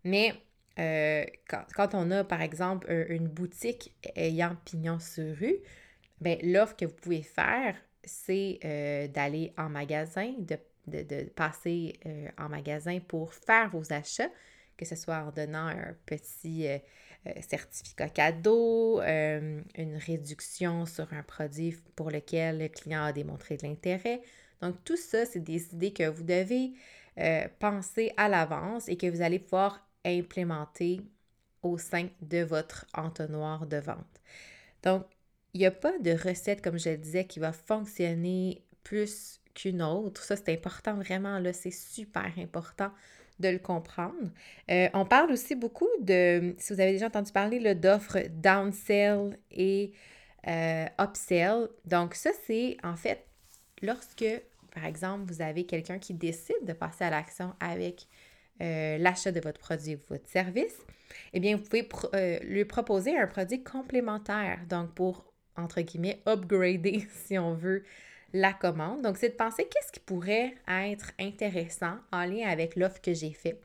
mais 0.04 0.34
euh, 0.78 1.24
quand, 1.48 1.94
on 1.94 2.10
a, 2.10 2.24
par 2.24 2.40
exemple, 2.40 2.90
une 3.08 3.28
boutique 3.28 3.94
ayant 4.16 4.56
pignon 4.64 4.98
sur 4.98 5.36
rue, 5.36 5.56
bien, 6.20 6.38
l'offre 6.42 6.76
que 6.76 6.86
vous 6.86 6.94
pouvez 6.94 7.22
faire, 7.22 7.76
c'est 8.04 8.58
euh, 8.64 9.08
d'aller 9.08 9.52
en 9.58 9.68
magasin, 9.68 10.34
de 10.38 10.56
de, 10.86 11.24
passer 11.30 11.98
euh, 12.06 12.28
en 12.38 12.48
magasin 12.48 12.98
pour 13.00 13.32
faire 13.32 13.70
vos 13.70 13.92
achats, 13.92 14.30
que 14.76 14.84
ce 14.84 14.96
soit 14.96 15.18
en 15.18 15.30
donnant 15.30 15.66
un 15.66 15.94
petit 16.06 16.66
certificat 17.48 18.08
cadeau, 18.08 19.00
une 19.02 19.96
réduction 20.06 20.86
sur 20.86 21.12
un 21.12 21.22
produit 21.22 21.76
pour 21.94 22.10
lequel 22.10 22.58
le 22.58 22.68
client 22.68 23.04
a 23.04 23.12
démontré 23.12 23.56
de 23.56 23.66
l'intérêt. 23.66 24.22
Donc, 24.60 24.76
tout 24.84 24.96
ça, 24.96 25.26
c'est 25.26 25.40
des 25.40 25.72
idées 25.72 25.92
que 25.92 26.08
vous 26.08 26.24
devez 26.24 26.72
penser 27.58 28.12
à 28.16 28.28
l'avance 28.28 28.88
et 28.88 28.96
que 28.96 29.06
vous 29.06 29.22
allez 29.22 29.38
pouvoir 29.38 29.86
implémenter 30.04 31.00
au 31.62 31.78
sein 31.78 32.08
de 32.20 32.38
votre 32.38 32.86
entonnoir 32.94 33.66
de 33.66 33.76
vente. 33.76 34.20
Donc, 34.82 35.04
il 35.54 35.60
n'y 35.60 35.66
a 35.66 35.70
pas 35.70 35.96
de 35.98 36.10
recette, 36.10 36.62
comme 36.62 36.78
je 36.78 36.90
le 36.90 36.96
disais, 36.96 37.26
qui 37.26 37.38
va 37.38 37.52
fonctionner 37.52 38.64
plus 38.82 39.40
qu'une 39.54 39.82
autre. 39.82 40.24
Ça, 40.24 40.34
c'est 40.34 40.52
important 40.52 40.94
vraiment, 40.94 41.38
là, 41.38 41.52
c'est 41.52 41.70
super 41.70 42.32
important 42.38 42.90
de 43.42 43.48
le 43.48 43.58
comprendre. 43.58 44.30
Euh, 44.70 44.88
on 44.94 45.04
parle 45.04 45.32
aussi 45.32 45.54
beaucoup 45.54 45.88
de, 46.00 46.54
si 46.58 46.72
vous 46.72 46.80
avez 46.80 46.92
déjà 46.92 47.06
entendu 47.06 47.32
parler 47.32 47.74
d'offres 47.74 48.18
downsell 48.30 49.38
et 49.50 49.92
euh, 50.48 50.86
upsell. 50.98 51.68
Donc 51.84 52.14
ça, 52.14 52.30
c'est 52.46 52.78
en 52.82 52.96
fait 52.96 53.26
lorsque, 53.82 54.24
par 54.74 54.86
exemple, 54.86 55.30
vous 55.30 55.42
avez 55.42 55.66
quelqu'un 55.66 55.98
qui 55.98 56.14
décide 56.14 56.64
de 56.64 56.72
passer 56.72 57.04
à 57.04 57.10
l'action 57.10 57.52
avec 57.60 58.06
euh, 58.62 58.96
l'achat 58.98 59.32
de 59.32 59.40
votre 59.40 59.60
produit 59.60 59.96
ou 59.96 60.00
votre 60.08 60.28
service, 60.28 60.78
eh 61.34 61.40
bien, 61.40 61.56
vous 61.56 61.62
pouvez 61.62 61.88
lui 62.42 62.64
proposer 62.64 63.18
un 63.18 63.26
produit 63.26 63.62
complémentaire. 63.62 64.60
Donc, 64.68 64.94
pour, 64.94 65.32
entre 65.56 65.82
guillemets, 65.82 66.22
upgrader, 66.26 67.06
si 67.26 67.38
on 67.38 67.54
veut, 67.54 67.84
la 68.32 68.52
commande. 68.52 69.02
Donc, 69.02 69.16
c'est 69.18 69.30
de 69.30 69.34
penser 69.34 69.64
qu'est-ce 69.64 69.92
qui 69.92 70.00
pourrait 70.00 70.54
être 70.68 71.12
intéressant 71.18 71.96
en 72.12 72.24
lien 72.24 72.48
avec 72.48 72.76
l'offre 72.76 73.00
que 73.00 73.12
j'ai 73.12 73.32
faite. 73.32 73.62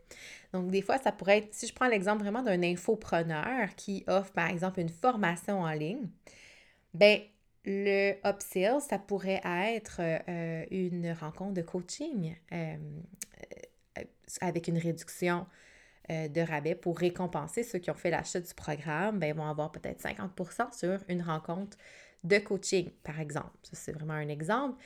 Donc, 0.53 0.71
des 0.71 0.81
fois, 0.81 0.97
ça 0.97 1.11
pourrait 1.11 1.39
être, 1.39 1.53
si 1.53 1.67
je 1.67 1.73
prends 1.73 1.87
l'exemple 1.87 2.23
vraiment 2.23 2.43
d'un 2.43 2.63
infopreneur 2.63 3.75
qui 3.75 4.03
offre, 4.07 4.31
par 4.31 4.49
exemple, 4.49 4.79
une 4.79 4.89
formation 4.89 5.61
en 5.61 5.71
ligne, 5.71 6.07
ben 6.93 7.19
le 7.65 8.13
upsell, 8.25 8.79
ça 8.79 8.97
pourrait 8.97 9.41
être 9.43 9.99
euh, 9.99 10.65
une 10.71 11.11
rencontre 11.11 11.53
de 11.53 11.61
coaching 11.61 12.33
euh, 12.53 12.77
euh, 13.97 14.03
avec 14.41 14.67
une 14.67 14.77
réduction 14.77 15.45
de 16.09 16.39
rabais 16.39 16.73
pour 16.73 16.97
récompenser 16.97 17.63
ceux 17.63 17.79
qui 17.79 17.91
ont 17.91 17.95
fait 17.95 18.11
l'achat 18.11 18.39
du 18.39 18.53
programme. 18.53 19.19
Ben, 19.19 19.35
vont 19.35 19.45
avoir 19.45 19.73
peut-être 19.73 20.01
50% 20.01 20.71
sur 20.71 21.01
une 21.09 21.21
rencontre 21.21 21.77
de 22.23 22.37
coaching, 22.37 22.89
par 23.03 23.19
exemple. 23.19 23.51
Ça, 23.63 23.75
c'est 23.75 23.91
vraiment 23.91 24.13
un 24.13 24.29
exemple. 24.29 24.77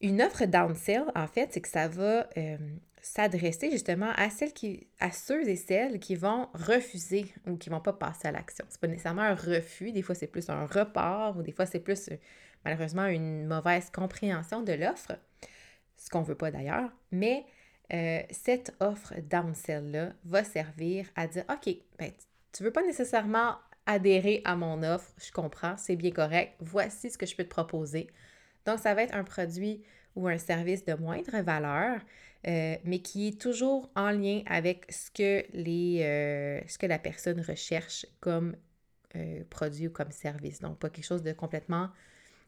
Une 0.00 0.20
offre 0.20 0.44
downsell, 0.44 1.04
en 1.14 1.26
fait, 1.26 1.52
c'est 1.52 1.60
que 1.60 1.68
ça 1.68 1.88
va 1.88 2.28
euh, 2.36 2.56
s'adresser 3.00 3.70
justement 3.70 4.10
à 4.16 4.30
celles 4.30 4.52
qui, 4.52 4.88
à 5.00 5.10
ceux 5.10 5.48
et 5.48 5.56
celles 5.56 5.98
qui 6.00 6.16
vont 6.16 6.48
refuser 6.54 7.32
ou 7.46 7.56
qui 7.56 7.70
ne 7.70 7.76
vont 7.76 7.80
pas 7.80 7.92
passer 7.92 8.28
à 8.28 8.32
l'action. 8.32 8.64
C'est 8.68 8.80
pas 8.80 8.88
nécessairement 8.88 9.22
un 9.22 9.34
refus, 9.34 9.92
des 9.92 10.02
fois 10.02 10.14
c'est 10.14 10.26
plus 10.26 10.50
un 10.50 10.66
report 10.66 11.36
ou 11.38 11.42
des 11.42 11.52
fois 11.52 11.66
c'est 11.66 11.80
plus 11.80 12.08
euh, 12.08 12.16
malheureusement 12.64 13.06
une 13.06 13.46
mauvaise 13.46 13.90
compréhension 13.90 14.62
de 14.62 14.72
l'offre, 14.72 15.18
ce 15.96 16.10
qu'on 16.10 16.20
ne 16.20 16.26
veut 16.26 16.34
pas 16.34 16.50
d'ailleurs, 16.50 16.90
mais 17.12 17.46
euh, 17.92 18.22
cette 18.30 18.74
offre 18.80 19.14
downsell-là 19.20 20.12
va 20.24 20.42
servir 20.42 21.06
à 21.14 21.28
dire, 21.28 21.44
OK, 21.48 21.72
ben, 21.98 22.10
tu 22.52 22.62
ne 22.62 22.68
veux 22.68 22.72
pas 22.72 22.82
nécessairement 22.82 23.56
adhérer 23.86 24.42
à 24.44 24.56
mon 24.56 24.82
offre, 24.82 25.12
je 25.24 25.30
comprends, 25.32 25.76
c'est 25.76 25.96
bien 25.96 26.10
correct, 26.10 26.54
voici 26.60 27.10
ce 27.10 27.16
que 27.16 27.26
je 27.26 27.36
peux 27.36 27.44
te 27.44 27.48
proposer. 27.48 28.08
Donc, 28.66 28.80
ça 28.80 28.94
va 28.94 29.02
être 29.02 29.14
un 29.14 29.24
produit 29.24 29.82
ou 30.16 30.26
un 30.28 30.38
service 30.38 30.84
de 30.84 30.94
moindre 30.94 31.40
valeur, 31.42 32.00
euh, 32.46 32.76
mais 32.84 32.98
qui 32.98 33.28
est 33.28 33.40
toujours 33.40 33.90
en 33.94 34.10
lien 34.10 34.42
avec 34.46 34.90
ce 34.90 35.10
que, 35.10 35.44
euh, 36.02 36.60
la 36.82 36.98
personne 36.98 37.40
recherche 37.40 38.06
comme 38.20 38.56
euh, 39.14 39.44
produit 39.50 39.86
ou 39.86 39.90
comme 39.90 40.10
service. 40.10 40.60
Donc, 40.60 40.78
pas 40.78 40.90
quelque 40.90 41.04
chose 41.04 41.22
de 41.22 41.32
complètement, 41.32 41.90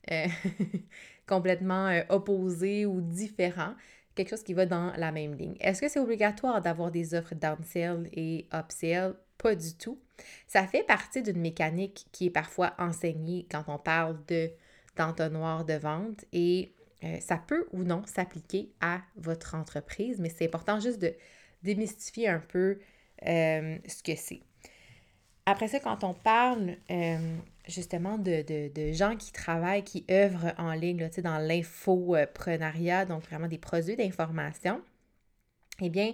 complètement 1.26 2.00
opposé 2.08 2.86
ou 2.86 3.00
différent, 3.00 3.74
quelque 4.14 4.30
chose 4.30 4.42
qui 4.42 4.54
va 4.54 4.66
dans 4.66 4.92
la 4.96 5.12
même 5.12 5.34
ligne. 5.34 5.56
Est-ce 5.60 5.80
que 5.82 5.88
c'est 5.88 6.00
obligatoire 6.00 6.62
d'avoir 6.62 6.90
des 6.90 7.14
offres 7.14 7.34
downsell 7.34 8.08
et 8.12 8.46
upsell? 8.52 9.14
Pas 9.36 9.54
du 9.54 9.74
tout. 9.74 10.00
Ça 10.46 10.66
fait 10.66 10.82
partie 10.82 11.22
d'une 11.22 11.40
mécanique 11.40 12.06
qui 12.12 12.26
est 12.26 12.30
parfois 12.30 12.74
enseignée 12.78 13.46
quand 13.50 13.64
on 13.68 13.78
parle 13.78 14.18
de 14.26 14.50
d'entonnoir 14.96 15.64
de 15.64 15.74
vente 15.74 16.24
et 16.32 16.72
euh, 17.04 17.18
ça 17.20 17.36
peut 17.36 17.66
ou 17.72 17.84
non 17.84 18.02
s'appliquer 18.04 18.72
à 18.80 19.00
votre 19.16 19.54
entreprise, 19.54 20.18
mais 20.18 20.28
c'est 20.28 20.46
important 20.46 20.80
juste 20.80 20.98
de 20.98 21.14
démystifier 21.62 22.28
un 22.28 22.40
peu 22.40 22.78
euh, 23.26 23.78
ce 23.86 24.02
que 24.02 24.16
c'est. 24.16 24.42
Après 25.46 25.68
ça, 25.68 25.80
quand 25.80 26.04
on 26.04 26.12
parle 26.12 26.76
euh, 26.90 27.36
justement 27.66 28.18
de, 28.18 28.44
gens 28.92 29.16
qui 29.16 29.32
travaillent, 29.32 29.84
qui 29.84 30.04
œuvrent 30.10 30.52
en 30.58 30.72
ligne, 30.72 31.00
là, 31.00 31.08
dans 31.22 31.38
l'infoprenariat, 31.38 33.06
donc 33.06 33.22
vraiment 33.22 33.48
des 33.48 33.58
produits 33.58 33.96
d'information, 33.96 34.82
eh 35.80 35.88
bien, 35.88 36.12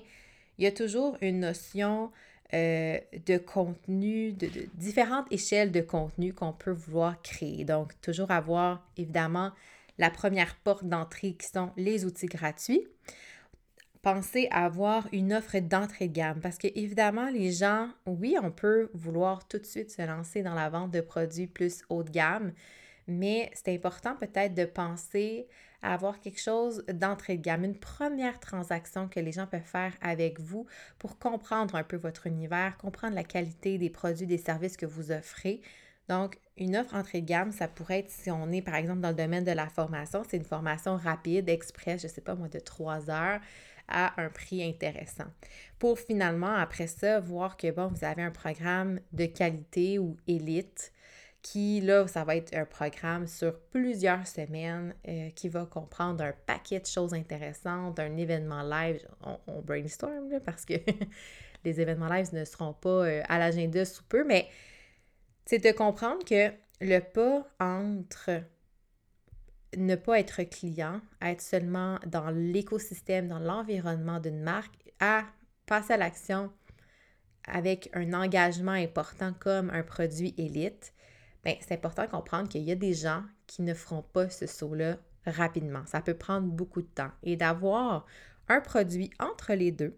il 0.58 0.64
y 0.64 0.66
a 0.66 0.72
toujours 0.72 1.16
une 1.20 1.40
notion 1.40 2.12
euh, 2.52 2.98
de 3.26 3.38
contenu, 3.38 4.32
de, 4.32 4.48
différentes 4.74 5.26
échelles 5.32 5.72
de 5.72 5.80
contenu 5.80 6.32
qu'on 6.32 6.52
peut 6.52 6.70
vouloir 6.70 7.20
créer. 7.22 7.64
Donc, 7.64 7.98
toujours 8.00 8.30
avoir 8.30 8.86
évidemment 8.96 9.52
la 9.98 10.10
première 10.10 10.56
porte 10.56 10.84
d'entrée 10.84 11.34
qui 11.34 11.48
sont 11.48 11.70
les 11.76 12.04
outils 12.04 12.26
gratuits. 12.26 12.86
Pensez 14.02 14.48
à 14.50 14.66
avoir 14.66 15.08
une 15.12 15.32
offre 15.32 15.58
d'entrée 15.60 16.08
de 16.08 16.12
gamme 16.12 16.40
parce 16.40 16.58
que 16.58 16.68
évidemment, 16.74 17.30
les 17.30 17.50
gens, 17.50 17.88
oui, 18.06 18.36
on 18.42 18.50
peut 18.50 18.90
vouloir 18.92 19.48
tout 19.48 19.58
de 19.58 19.64
suite 19.64 19.90
se 19.90 20.02
lancer 20.02 20.42
dans 20.42 20.54
la 20.54 20.68
vente 20.68 20.90
de 20.90 21.00
produits 21.00 21.46
plus 21.46 21.80
haut 21.88 22.02
de 22.02 22.10
gamme, 22.10 22.52
mais 23.06 23.50
c'est 23.54 23.74
important 23.74 24.14
peut-être 24.14 24.54
de 24.54 24.66
penser 24.66 25.48
avoir 25.92 26.20
quelque 26.20 26.40
chose 26.40 26.84
d'entrée 26.92 27.36
de 27.36 27.42
gamme, 27.42 27.64
une 27.64 27.78
première 27.78 28.40
transaction 28.40 29.08
que 29.08 29.20
les 29.20 29.32
gens 29.32 29.46
peuvent 29.46 29.60
faire 29.60 29.92
avec 30.00 30.40
vous 30.40 30.66
pour 30.98 31.18
comprendre 31.18 31.74
un 31.74 31.84
peu 31.84 31.96
votre 31.96 32.26
univers, 32.26 32.76
comprendre 32.78 33.14
la 33.14 33.24
qualité 33.24 33.78
des 33.78 33.90
produits, 33.90 34.26
des 34.26 34.38
services 34.38 34.76
que 34.76 34.86
vous 34.86 35.12
offrez. 35.12 35.60
Donc, 36.08 36.38
une 36.56 36.76
offre 36.76 36.94
entrée 36.94 37.20
de 37.20 37.26
gamme, 37.26 37.52
ça 37.52 37.68
pourrait 37.68 38.00
être, 38.00 38.10
si 38.10 38.30
on 38.30 38.50
est 38.52 38.62
par 38.62 38.76
exemple 38.76 39.00
dans 39.00 39.08
le 39.08 39.14
domaine 39.14 39.44
de 39.44 39.52
la 39.52 39.68
formation, 39.68 40.22
c'est 40.28 40.36
une 40.36 40.44
formation 40.44 40.96
rapide, 40.96 41.48
express, 41.48 42.02
je 42.02 42.06
ne 42.06 42.12
sais 42.12 42.20
pas 42.20 42.34
moi, 42.34 42.48
de 42.48 42.58
trois 42.58 43.10
heures 43.10 43.40
à 43.88 44.20
un 44.20 44.28
prix 44.28 44.62
intéressant. 44.62 45.26
Pour 45.78 45.98
finalement, 45.98 46.54
après 46.54 46.86
ça, 46.86 47.20
voir 47.20 47.56
que, 47.56 47.70
bon, 47.70 47.88
vous 47.88 48.04
avez 48.04 48.22
un 48.22 48.30
programme 48.30 49.00
de 49.12 49.26
qualité 49.26 49.98
ou 49.98 50.16
élite 50.26 50.92
qui, 51.44 51.82
là, 51.82 52.08
ça 52.08 52.24
va 52.24 52.36
être 52.36 52.56
un 52.56 52.64
programme 52.64 53.26
sur 53.26 53.60
plusieurs 53.70 54.26
semaines 54.26 54.94
euh, 55.06 55.28
qui 55.30 55.50
va 55.50 55.66
comprendre 55.66 56.24
un 56.24 56.32
paquet 56.46 56.80
de 56.80 56.86
choses 56.86 57.12
intéressantes, 57.12 58.00
un 58.00 58.16
événement 58.16 58.62
live. 58.62 59.06
On, 59.46 59.60
brainstorm, 59.60 60.30
là, 60.30 60.40
parce 60.40 60.64
que 60.64 60.72
les 61.64 61.80
événements 61.82 62.08
live 62.08 62.32
ne 62.32 62.46
seront 62.46 62.72
pas 62.72 62.88
euh, 62.88 63.22
à 63.28 63.38
l'agenda 63.38 63.84
sous 63.84 64.04
peu, 64.04 64.24
mais 64.24 64.48
c'est 65.44 65.62
de 65.62 65.70
comprendre 65.70 66.24
que 66.24 66.50
le 66.80 67.00
pas 67.00 67.46
entre 67.60 68.42
ne 69.76 69.96
pas 69.96 70.18
être 70.18 70.44
client, 70.44 71.02
être 71.20 71.42
seulement 71.42 71.98
dans 72.06 72.30
l'écosystème, 72.30 73.28
dans 73.28 73.38
l'environnement 73.38 74.18
d'une 74.18 74.40
marque, 74.40 74.92
à 74.98 75.24
passer 75.66 75.92
à 75.92 75.96
l'action 75.98 76.50
avec 77.46 77.90
un 77.92 78.14
engagement 78.14 78.72
important 78.72 79.34
comme 79.38 79.68
un 79.68 79.82
produit 79.82 80.34
élite, 80.38 80.94
ben, 81.44 81.56
c'est 81.60 81.74
important 81.74 82.04
de 82.04 82.10
comprendre 82.10 82.48
qu'il 82.48 82.62
y 82.62 82.72
a 82.72 82.76
des 82.76 82.94
gens 82.94 83.22
qui 83.46 83.62
ne 83.62 83.74
feront 83.74 84.02
pas 84.02 84.28
ce 84.30 84.46
saut-là 84.46 84.96
rapidement. 85.26 85.84
Ça 85.86 86.00
peut 86.00 86.14
prendre 86.14 86.46
beaucoup 86.46 86.82
de 86.82 86.88
temps. 86.88 87.10
Et 87.22 87.36
d'avoir 87.36 88.06
un 88.48 88.60
produit 88.60 89.10
entre 89.18 89.54
les 89.54 89.70
deux 89.70 89.96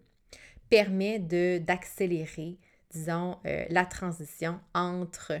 permet 0.69 1.19
d'accélérer, 1.19 2.57
disons, 2.91 3.37
euh, 3.45 3.65
la 3.69 3.85
transition 3.85 4.59
entre 4.73 5.33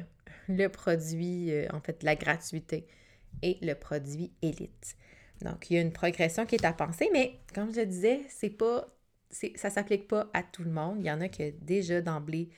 le 0.47 0.67
produit, 0.67 1.51
euh, 1.51 1.67
en 1.73 1.81
fait, 1.81 2.03
la 2.03 2.15
gratuité 2.15 2.87
et 3.41 3.57
le 3.61 3.73
produit 3.73 4.31
élite. 4.41 4.95
Donc, 5.41 5.69
il 5.69 5.75
y 5.75 5.77
a 5.77 5.81
une 5.81 5.91
progression 5.91 6.45
qui 6.45 6.55
est 6.55 6.65
à 6.65 6.73
penser, 6.73 7.09
mais 7.13 7.39
comme 7.53 7.73
je 7.73 7.81
disais, 7.81 8.21
c'est 8.29 8.49
pas, 8.49 8.87
ça 9.29 9.47
ne 9.67 9.73
s'applique 9.73 10.07
pas 10.07 10.29
à 10.33 10.41
tout 10.41 10.63
le 10.63 10.71
monde. 10.71 10.97
Il 10.99 11.05
y 11.05 11.11
en 11.11 11.21
a 11.21 11.29
que 11.29 11.51
déjà 11.61 12.01
d'emblée, 12.01 12.49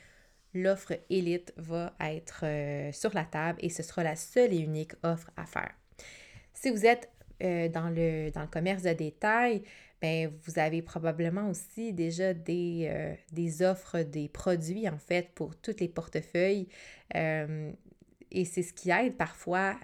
l'offre 0.54 0.94
élite 1.10 1.54
va 1.58 1.94
être 2.00 2.42
euh, 2.44 2.92
sur 2.92 3.14
la 3.14 3.26
table 3.26 3.60
et 3.62 3.70
ce 3.70 3.84
sera 3.84 4.04
la 4.04 4.16
seule 4.16 4.54
et 4.54 4.60
unique 4.60 4.94
offre 5.04 5.30
à 5.38 5.46
faire. 5.46 5.72
Si 6.54 6.70
vous 6.70 6.86
êtes 6.86 7.10
euh, 7.44 7.70
dans, 7.70 7.90
le, 7.90 8.32
commerce 8.52 8.84
de 8.84 8.94
détail, 8.94 9.64
bien, 10.02 10.32
vous 10.46 10.60
avez 10.60 10.82
probablement 10.82 11.50
aussi 11.50 11.94
déjà 11.94 12.34
des, 12.34 12.88
euh, 12.90 13.14
des, 13.32 13.62
offres, 13.62 14.02
des 14.02 14.28
produits 14.28 14.90
en 14.90 14.98
fait 14.98 15.30
pour 15.36 15.56
tous 15.56 15.76
les 15.80 15.88
portefeuilles. 15.88 16.68
et 17.14 18.46
c'est 18.46 18.64
ce 18.64 18.74
qui 18.74 18.92
aide 18.92 19.16
parfois 19.16 19.76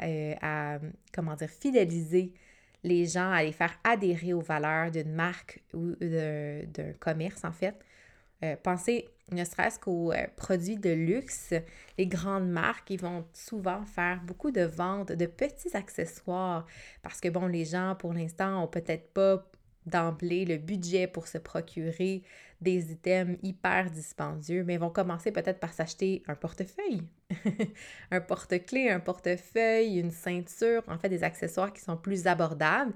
à, 0.41 0.79
comment 1.13 1.35
fidéliser 1.47 2.33
les 2.83 3.05
gens, 3.05 3.31
à 3.31 3.43
les 3.43 3.51
faire 3.51 3.73
adhérer 3.83 4.33
aux 4.33 4.41
valeurs 4.41 4.91
d'une 4.91 5.13
marque 5.13 5.63
ou 5.73 5.95
d'un 5.95 6.93
commerce 6.99 7.43
en 7.43 7.51
fait. 7.51 7.75
Pensez 8.63 9.09
ne 9.31 9.43
serait-ce 9.43 9.79
qu'aux 9.79 10.11
euh, 10.11 10.27
produits 10.35 10.77
de 10.77 10.91
luxe, 10.91 11.53
les 11.97 12.05
grandes 12.05 12.47
marques, 12.47 12.91
vont 12.91 13.25
souvent 13.33 13.83
faire 13.85 14.21
beaucoup 14.23 14.51
de 14.51 14.61
ventes 14.61 15.11
de 15.11 15.25
petits 15.25 15.75
accessoires 15.75 16.65
parce 17.01 17.19
que, 17.21 17.29
bon, 17.29 17.47
les 17.47 17.65
gens, 17.65 17.95
pour 17.97 18.13
l'instant, 18.13 18.63
ont 18.63 18.67
peut-être 18.67 19.11
pas 19.13 19.43
d'emblée 19.85 20.45
le 20.45 20.57
budget 20.57 21.07
pour 21.07 21.27
se 21.27 21.37
procurer 21.37 22.23
des 22.61 22.91
items 22.91 23.37
hyper 23.43 23.91
dispendieux, 23.91 24.63
mais 24.63 24.77
vont 24.77 24.89
commencer 24.89 25.31
peut-être 25.31 25.59
par 25.59 25.73
s'acheter 25.73 26.23
un 26.27 26.35
portefeuille, 26.35 27.01
un 28.11 28.21
porte-clés, 28.21 28.89
un 28.89 28.99
portefeuille, 28.99 29.99
une 29.99 30.11
ceinture, 30.11 30.83
en 30.87 30.97
fait 30.97 31.09
des 31.09 31.23
accessoires 31.23 31.73
qui 31.73 31.81
sont 31.81 31.97
plus 31.97 32.27
abordables. 32.27 32.93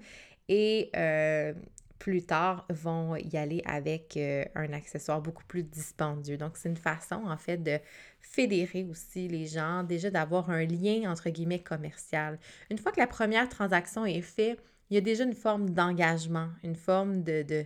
Et 0.47 0.89
euh, 0.95 1.53
plus 1.99 2.23
tard 2.23 2.65
vont 2.69 3.15
y 3.17 3.37
aller 3.37 3.61
avec 3.65 4.15
euh, 4.17 4.45
un 4.55 4.71
accessoire 4.73 5.21
beaucoup 5.21 5.43
plus 5.43 5.63
dispendieux. 5.63 6.37
Donc, 6.37 6.55
c'est 6.55 6.69
une 6.69 6.77
façon, 6.77 7.21
en 7.25 7.37
fait, 7.37 7.57
de 7.57 7.77
fédérer 8.21 8.85
aussi 8.89 9.27
les 9.27 9.45
gens, 9.45 9.83
déjà 9.83 10.09
d'avoir 10.09 10.49
un 10.49 10.65
lien, 10.65 11.11
entre 11.11 11.29
guillemets, 11.29 11.61
commercial. 11.61 12.39
Une 12.71 12.77
fois 12.77 12.93
que 12.93 12.99
la 12.99 13.07
première 13.07 13.49
transaction 13.49 14.05
est 14.05 14.21
faite, 14.21 14.63
il 14.89 14.95
y 14.95 14.97
a 14.97 15.01
déjà 15.01 15.25
une 15.25 15.33
forme 15.33 15.69
d'engagement, 15.69 16.49
une 16.63 16.75
forme 16.75 17.21
de, 17.23 17.43
de 17.43 17.65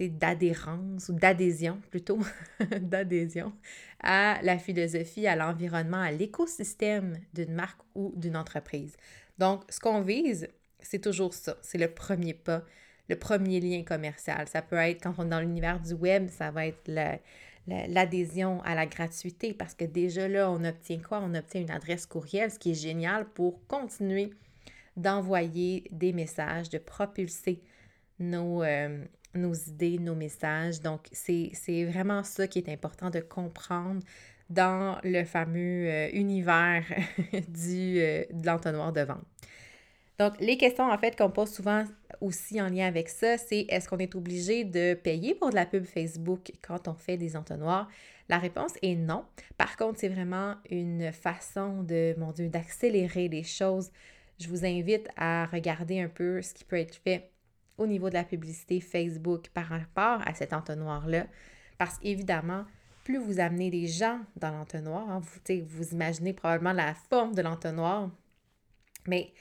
d'adhérence 0.00 1.08
ou 1.08 1.14
d'adhésion 1.14 1.80
plutôt, 1.90 2.20
d'adhésion 2.80 3.52
à 4.00 4.38
la 4.42 4.58
philosophie, 4.58 5.26
à 5.26 5.34
l'environnement, 5.34 6.00
à 6.00 6.12
l'écosystème 6.12 7.18
d'une 7.34 7.54
marque 7.54 7.80
ou 7.96 8.12
d'une 8.14 8.36
entreprise. 8.36 8.96
Donc, 9.38 9.64
ce 9.68 9.80
qu'on 9.80 10.02
vise, 10.02 10.48
c'est 10.78 11.00
toujours 11.00 11.34
ça, 11.34 11.56
c'est 11.62 11.78
le 11.78 11.88
premier 11.88 12.34
pas 12.34 12.62
le 13.08 13.16
premier 13.16 13.60
lien 13.60 13.82
commercial. 13.82 14.46
Ça 14.48 14.62
peut 14.62 14.76
être, 14.76 15.02
quand 15.02 15.14
on 15.18 15.26
est 15.26 15.28
dans 15.28 15.40
l'univers 15.40 15.80
du 15.80 15.94
web, 15.94 16.28
ça 16.28 16.50
va 16.50 16.66
être 16.66 16.90
l'adhésion 17.66 18.62
à 18.62 18.74
la 18.74 18.86
gratuité 18.86 19.52
parce 19.52 19.74
que 19.74 19.84
déjà 19.84 20.28
là, 20.28 20.50
on 20.50 20.64
obtient 20.64 21.00
quoi? 21.00 21.20
On 21.22 21.34
obtient 21.34 21.60
une 21.60 21.70
adresse 21.70 22.06
courriel, 22.06 22.50
ce 22.50 22.58
qui 22.58 22.72
est 22.72 22.80
génial 22.80 23.26
pour 23.26 23.66
continuer 23.66 24.30
d'envoyer 24.96 25.84
des 25.92 26.12
messages, 26.12 26.68
de 26.70 26.78
propulser 26.78 27.62
nos, 28.18 28.62
euh, 28.62 29.04
idées, 29.34 29.98
nos 29.98 30.14
messages. 30.14 30.80
Donc, 30.80 31.08
c'est 31.12 31.84
vraiment 31.84 32.24
ça 32.24 32.48
qui 32.48 32.58
est 32.58 32.68
important 32.68 33.10
de 33.10 33.20
comprendre 33.20 34.02
dans 34.50 34.98
le 35.04 35.24
fameux 35.24 35.88
euh, 35.88 36.08
univers 36.12 36.84
du, 37.48 38.00
euh, 38.00 38.24
de 38.32 38.46
l'entonnoir 38.46 38.92
de 38.92 39.02
vente. 39.02 39.24
Donc, 40.18 40.34
les 40.40 40.56
questions, 40.56 40.90
en 40.90 40.98
fait, 40.98 41.16
qu'on 41.16 41.30
pose 41.30 41.52
souvent 41.52 41.84
aussi 42.20 42.60
en 42.60 42.68
lien 42.68 42.86
avec 42.86 43.08
ça, 43.08 43.38
c'est 43.38 43.66
est-ce 43.68 43.88
qu'on 43.88 43.98
est 43.98 44.16
obligé 44.16 44.64
de 44.64 44.94
payer 44.94 45.34
pour 45.36 45.50
de 45.50 45.54
la 45.54 45.64
pub 45.64 45.84
Facebook 45.84 46.50
quand 46.60 46.88
on 46.88 46.94
fait 46.94 47.16
des 47.16 47.36
entonnoirs? 47.36 47.88
La 48.28 48.38
réponse 48.38 48.72
est 48.82 48.96
non. 48.96 49.24
Par 49.56 49.76
contre, 49.76 50.00
c'est 50.00 50.08
vraiment 50.08 50.56
une 50.70 51.12
façon 51.12 51.84
de, 51.84 52.16
mon 52.18 52.32
Dieu, 52.32 52.48
d'accélérer 52.48 53.28
les 53.28 53.44
choses. 53.44 53.90
Je 54.40 54.48
vous 54.48 54.64
invite 54.64 55.08
à 55.16 55.46
regarder 55.46 56.00
un 56.00 56.08
peu 56.08 56.42
ce 56.42 56.52
qui 56.52 56.64
peut 56.64 56.76
être 56.76 56.96
fait 56.96 57.30
au 57.78 57.86
niveau 57.86 58.08
de 58.08 58.14
la 58.14 58.24
publicité 58.24 58.80
Facebook 58.80 59.48
par 59.54 59.66
rapport 59.66 60.20
à 60.26 60.34
cet 60.34 60.52
entonnoir-là. 60.52 61.26
Parce 61.78 61.96
qu'évidemment, 61.98 62.64
plus 63.04 63.18
vous 63.18 63.38
amenez 63.38 63.70
des 63.70 63.86
gens 63.86 64.18
dans 64.36 64.50
l'entonnoir, 64.50 65.08
hein, 65.08 65.20
vous, 65.20 65.64
vous 65.64 65.92
imaginez 65.92 66.32
probablement 66.32 66.72
la 66.72 66.94
forme 66.94 67.36
de 67.36 67.42
l'entonnoir, 67.42 68.10
mais 69.06 69.32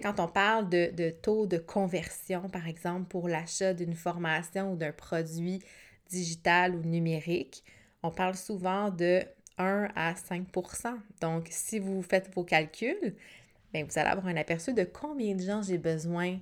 quand 0.00 0.20
on 0.20 0.28
parle 0.28 0.68
de, 0.68 1.10
taux 1.10 1.46
de 1.46 1.58
conversion, 1.58 2.48
par 2.48 2.68
exemple, 2.68 3.06
pour 3.08 3.28
l'achat 3.28 3.74
d'une 3.74 3.94
formation 3.94 4.72
ou 4.72 4.76
d'un 4.76 4.92
produit 4.92 5.60
digital 6.08 6.74
ou 6.74 6.82
numérique, 6.82 7.64
on 8.02 8.10
parle 8.10 8.34
souvent 8.34 8.90
de 8.90 9.22
1 9.58 9.88
à 9.94 10.14
5% 10.14 10.94
Donc, 11.20 11.46
si 11.50 11.78
vous 11.78 12.02
faites 12.02 12.32
vos 12.34 12.44
calculs, 12.44 13.14
bien, 13.72 13.84
vous 13.84 13.98
allez 13.98 14.08
avoir 14.08 14.26
un 14.26 14.36
aperçu 14.36 14.74
de 14.74 14.84
combien 14.84 15.34
de 15.34 15.42
gens 15.42 15.62
j'ai 15.62 15.78
besoin 15.78 16.38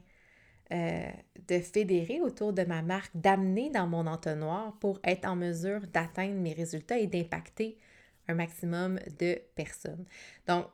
euh, 0.72 1.10
de 1.48 1.58
fédérer 1.58 2.20
autour 2.20 2.52
de 2.52 2.62
ma 2.62 2.82
marque, 2.82 3.14
d'amener 3.14 3.68
dans 3.68 3.86
mon 3.86 4.06
entonnoir 4.06 4.78
pour 4.78 5.00
être 5.04 5.26
en 5.26 5.36
mesure 5.36 5.80
d'atteindre 5.92 6.40
mes 6.40 6.54
résultats 6.54 6.98
et 6.98 7.06
d'impacter 7.06 7.78
un 8.28 8.34
maximum 8.34 8.98
de 9.18 9.38
personnes. 9.54 10.06
Donc, 10.46 10.66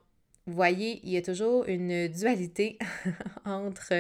vous 0.49 0.55
voyez, 0.55 1.01
il 1.05 1.11
y 1.11 1.19
a 1.19 1.23
toujours 1.23 1.67
une 1.69 2.09
dualité 2.09 2.79
entre, 3.45 3.93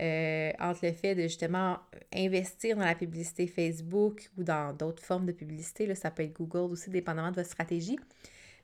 euh, 0.00 0.52
entre 0.60 0.86
le 0.86 0.92
fait 0.92 1.16
de 1.16 1.22
justement 1.22 1.80
investir 2.14 2.76
dans 2.76 2.84
la 2.84 2.94
publicité 2.94 3.48
Facebook 3.48 4.30
ou 4.38 4.44
dans 4.44 4.72
d'autres 4.72 5.02
formes 5.02 5.26
de 5.26 5.32
publicité. 5.32 5.86
Là, 5.86 5.96
ça 5.96 6.12
peut 6.12 6.22
être 6.22 6.34
Google 6.34 6.72
aussi, 6.72 6.88
dépendamment 6.90 7.30
de 7.30 7.34
votre 7.34 7.48
stratégie. 7.48 7.98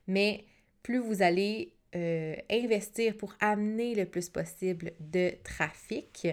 Mais 0.07 0.45
plus 0.81 0.99
vous 0.99 1.21
allez 1.21 1.73
euh, 1.93 2.35
investir 2.49 3.17
pour 3.17 3.33
amener 3.41 3.95
le 3.95 4.05
plus 4.05 4.29
possible 4.29 4.93
de 5.01 5.33
trafic, 5.43 6.29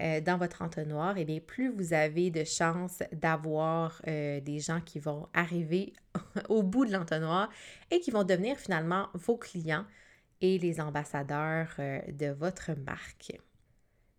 euh, 0.00 0.20
dans 0.20 0.38
votre 0.38 0.62
entonnoir, 0.62 1.18
et 1.18 1.20
eh 1.20 1.24
bien 1.24 1.38
plus 1.38 1.68
vous 1.68 1.92
avez 1.92 2.30
de 2.30 2.42
chances 2.42 3.04
d'avoir 3.12 4.02
des 4.06 4.58
gens 4.58 4.80
qui 4.80 4.98
vont 4.98 5.28
arriver 5.34 5.92
au 6.48 6.64
bout 6.64 6.84
de 6.84 6.90
l'entonnoir 6.90 7.48
et 7.92 8.00
qui 8.00 8.10
vont 8.10 8.24
devenir 8.24 8.56
finalement 8.58 9.06
vos 9.14 9.36
clients 9.36 9.84
et 10.42 10.58
les 10.58 10.80
ambassadeurs 10.80 11.74
euh, 11.78 12.00
de 12.12 12.26
votre 12.26 12.72
marque. 12.84 13.32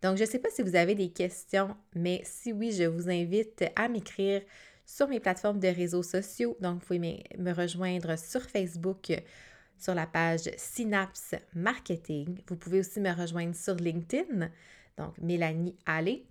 Donc, 0.01 0.17
je 0.17 0.23
ne 0.23 0.27
sais 0.27 0.39
pas 0.39 0.49
si 0.49 0.63
vous 0.63 0.75
avez 0.75 0.95
des 0.95 1.09
questions, 1.09 1.77
mais 1.95 2.21
si 2.25 2.51
oui, 2.51 2.71
je 2.71 2.85
vous 2.85 3.09
invite 3.09 3.63
à 3.75 3.87
m'écrire 3.87 4.41
sur 4.85 5.07
mes 5.07 5.19
plateformes 5.19 5.59
de 5.59 5.67
réseaux 5.67 6.03
sociaux. 6.03 6.57
Donc, 6.59 6.79
vous 6.79 6.87
pouvez 6.87 7.23
me 7.37 7.53
rejoindre 7.53 8.17
sur 8.17 8.41
Facebook 8.41 9.13
sur 9.77 9.93
la 9.93 10.07
page 10.07 10.49
Synapse 10.57 11.35
Marketing. 11.53 12.39
Vous 12.47 12.55
pouvez 12.55 12.79
aussi 12.79 12.99
me 12.99 13.13
rejoindre 13.13 13.55
sur 13.55 13.75
LinkedIn, 13.75 14.49
donc 14.97 15.15
Mélanie 15.19 15.77
Allé. 15.85 16.25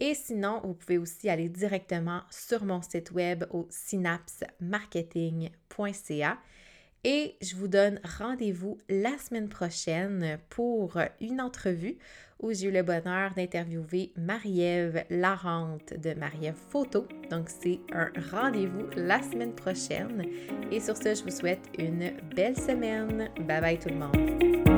Et 0.00 0.14
sinon, 0.14 0.60
vous 0.64 0.74
pouvez 0.74 0.98
aussi 0.98 1.28
aller 1.28 1.48
directement 1.48 2.22
sur 2.30 2.64
mon 2.64 2.82
site 2.82 3.10
web 3.10 3.44
au 3.50 3.66
synapsemarketing.ca 3.70 6.38
et 7.04 7.36
je 7.40 7.54
vous 7.54 7.68
donne 7.68 8.00
rendez-vous 8.18 8.78
la 8.88 9.16
semaine 9.18 9.48
prochaine 9.48 10.38
pour 10.50 10.98
une 11.20 11.40
entrevue 11.40 11.96
où 12.40 12.52
j'ai 12.52 12.68
eu 12.68 12.70
le 12.70 12.82
bonheur 12.82 13.32
d'interviewer 13.34 14.12
Marie-Ève 14.16 15.04
Larente 15.10 15.94
de 15.98 16.14
Marie-Ève 16.14 16.58
Photo. 16.70 17.06
Donc, 17.30 17.48
c'est 17.48 17.80
un 17.92 18.10
rendez-vous 18.30 18.86
la 18.96 19.20
semaine 19.22 19.54
prochaine. 19.54 20.24
Et 20.70 20.80
sur 20.80 20.96
ce, 20.96 21.14
je 21.14 21.24
vous 21.24 21.36
souhaite 21.36 21.66
une 21.78 22.12
belle 22.34 22.56
semaine. 22.56 23.28
Bye 23.40 23.60
bye 23.60 23.78
tout 23.78 23.88
le 23.88 23.96
monde. 23.96 24.77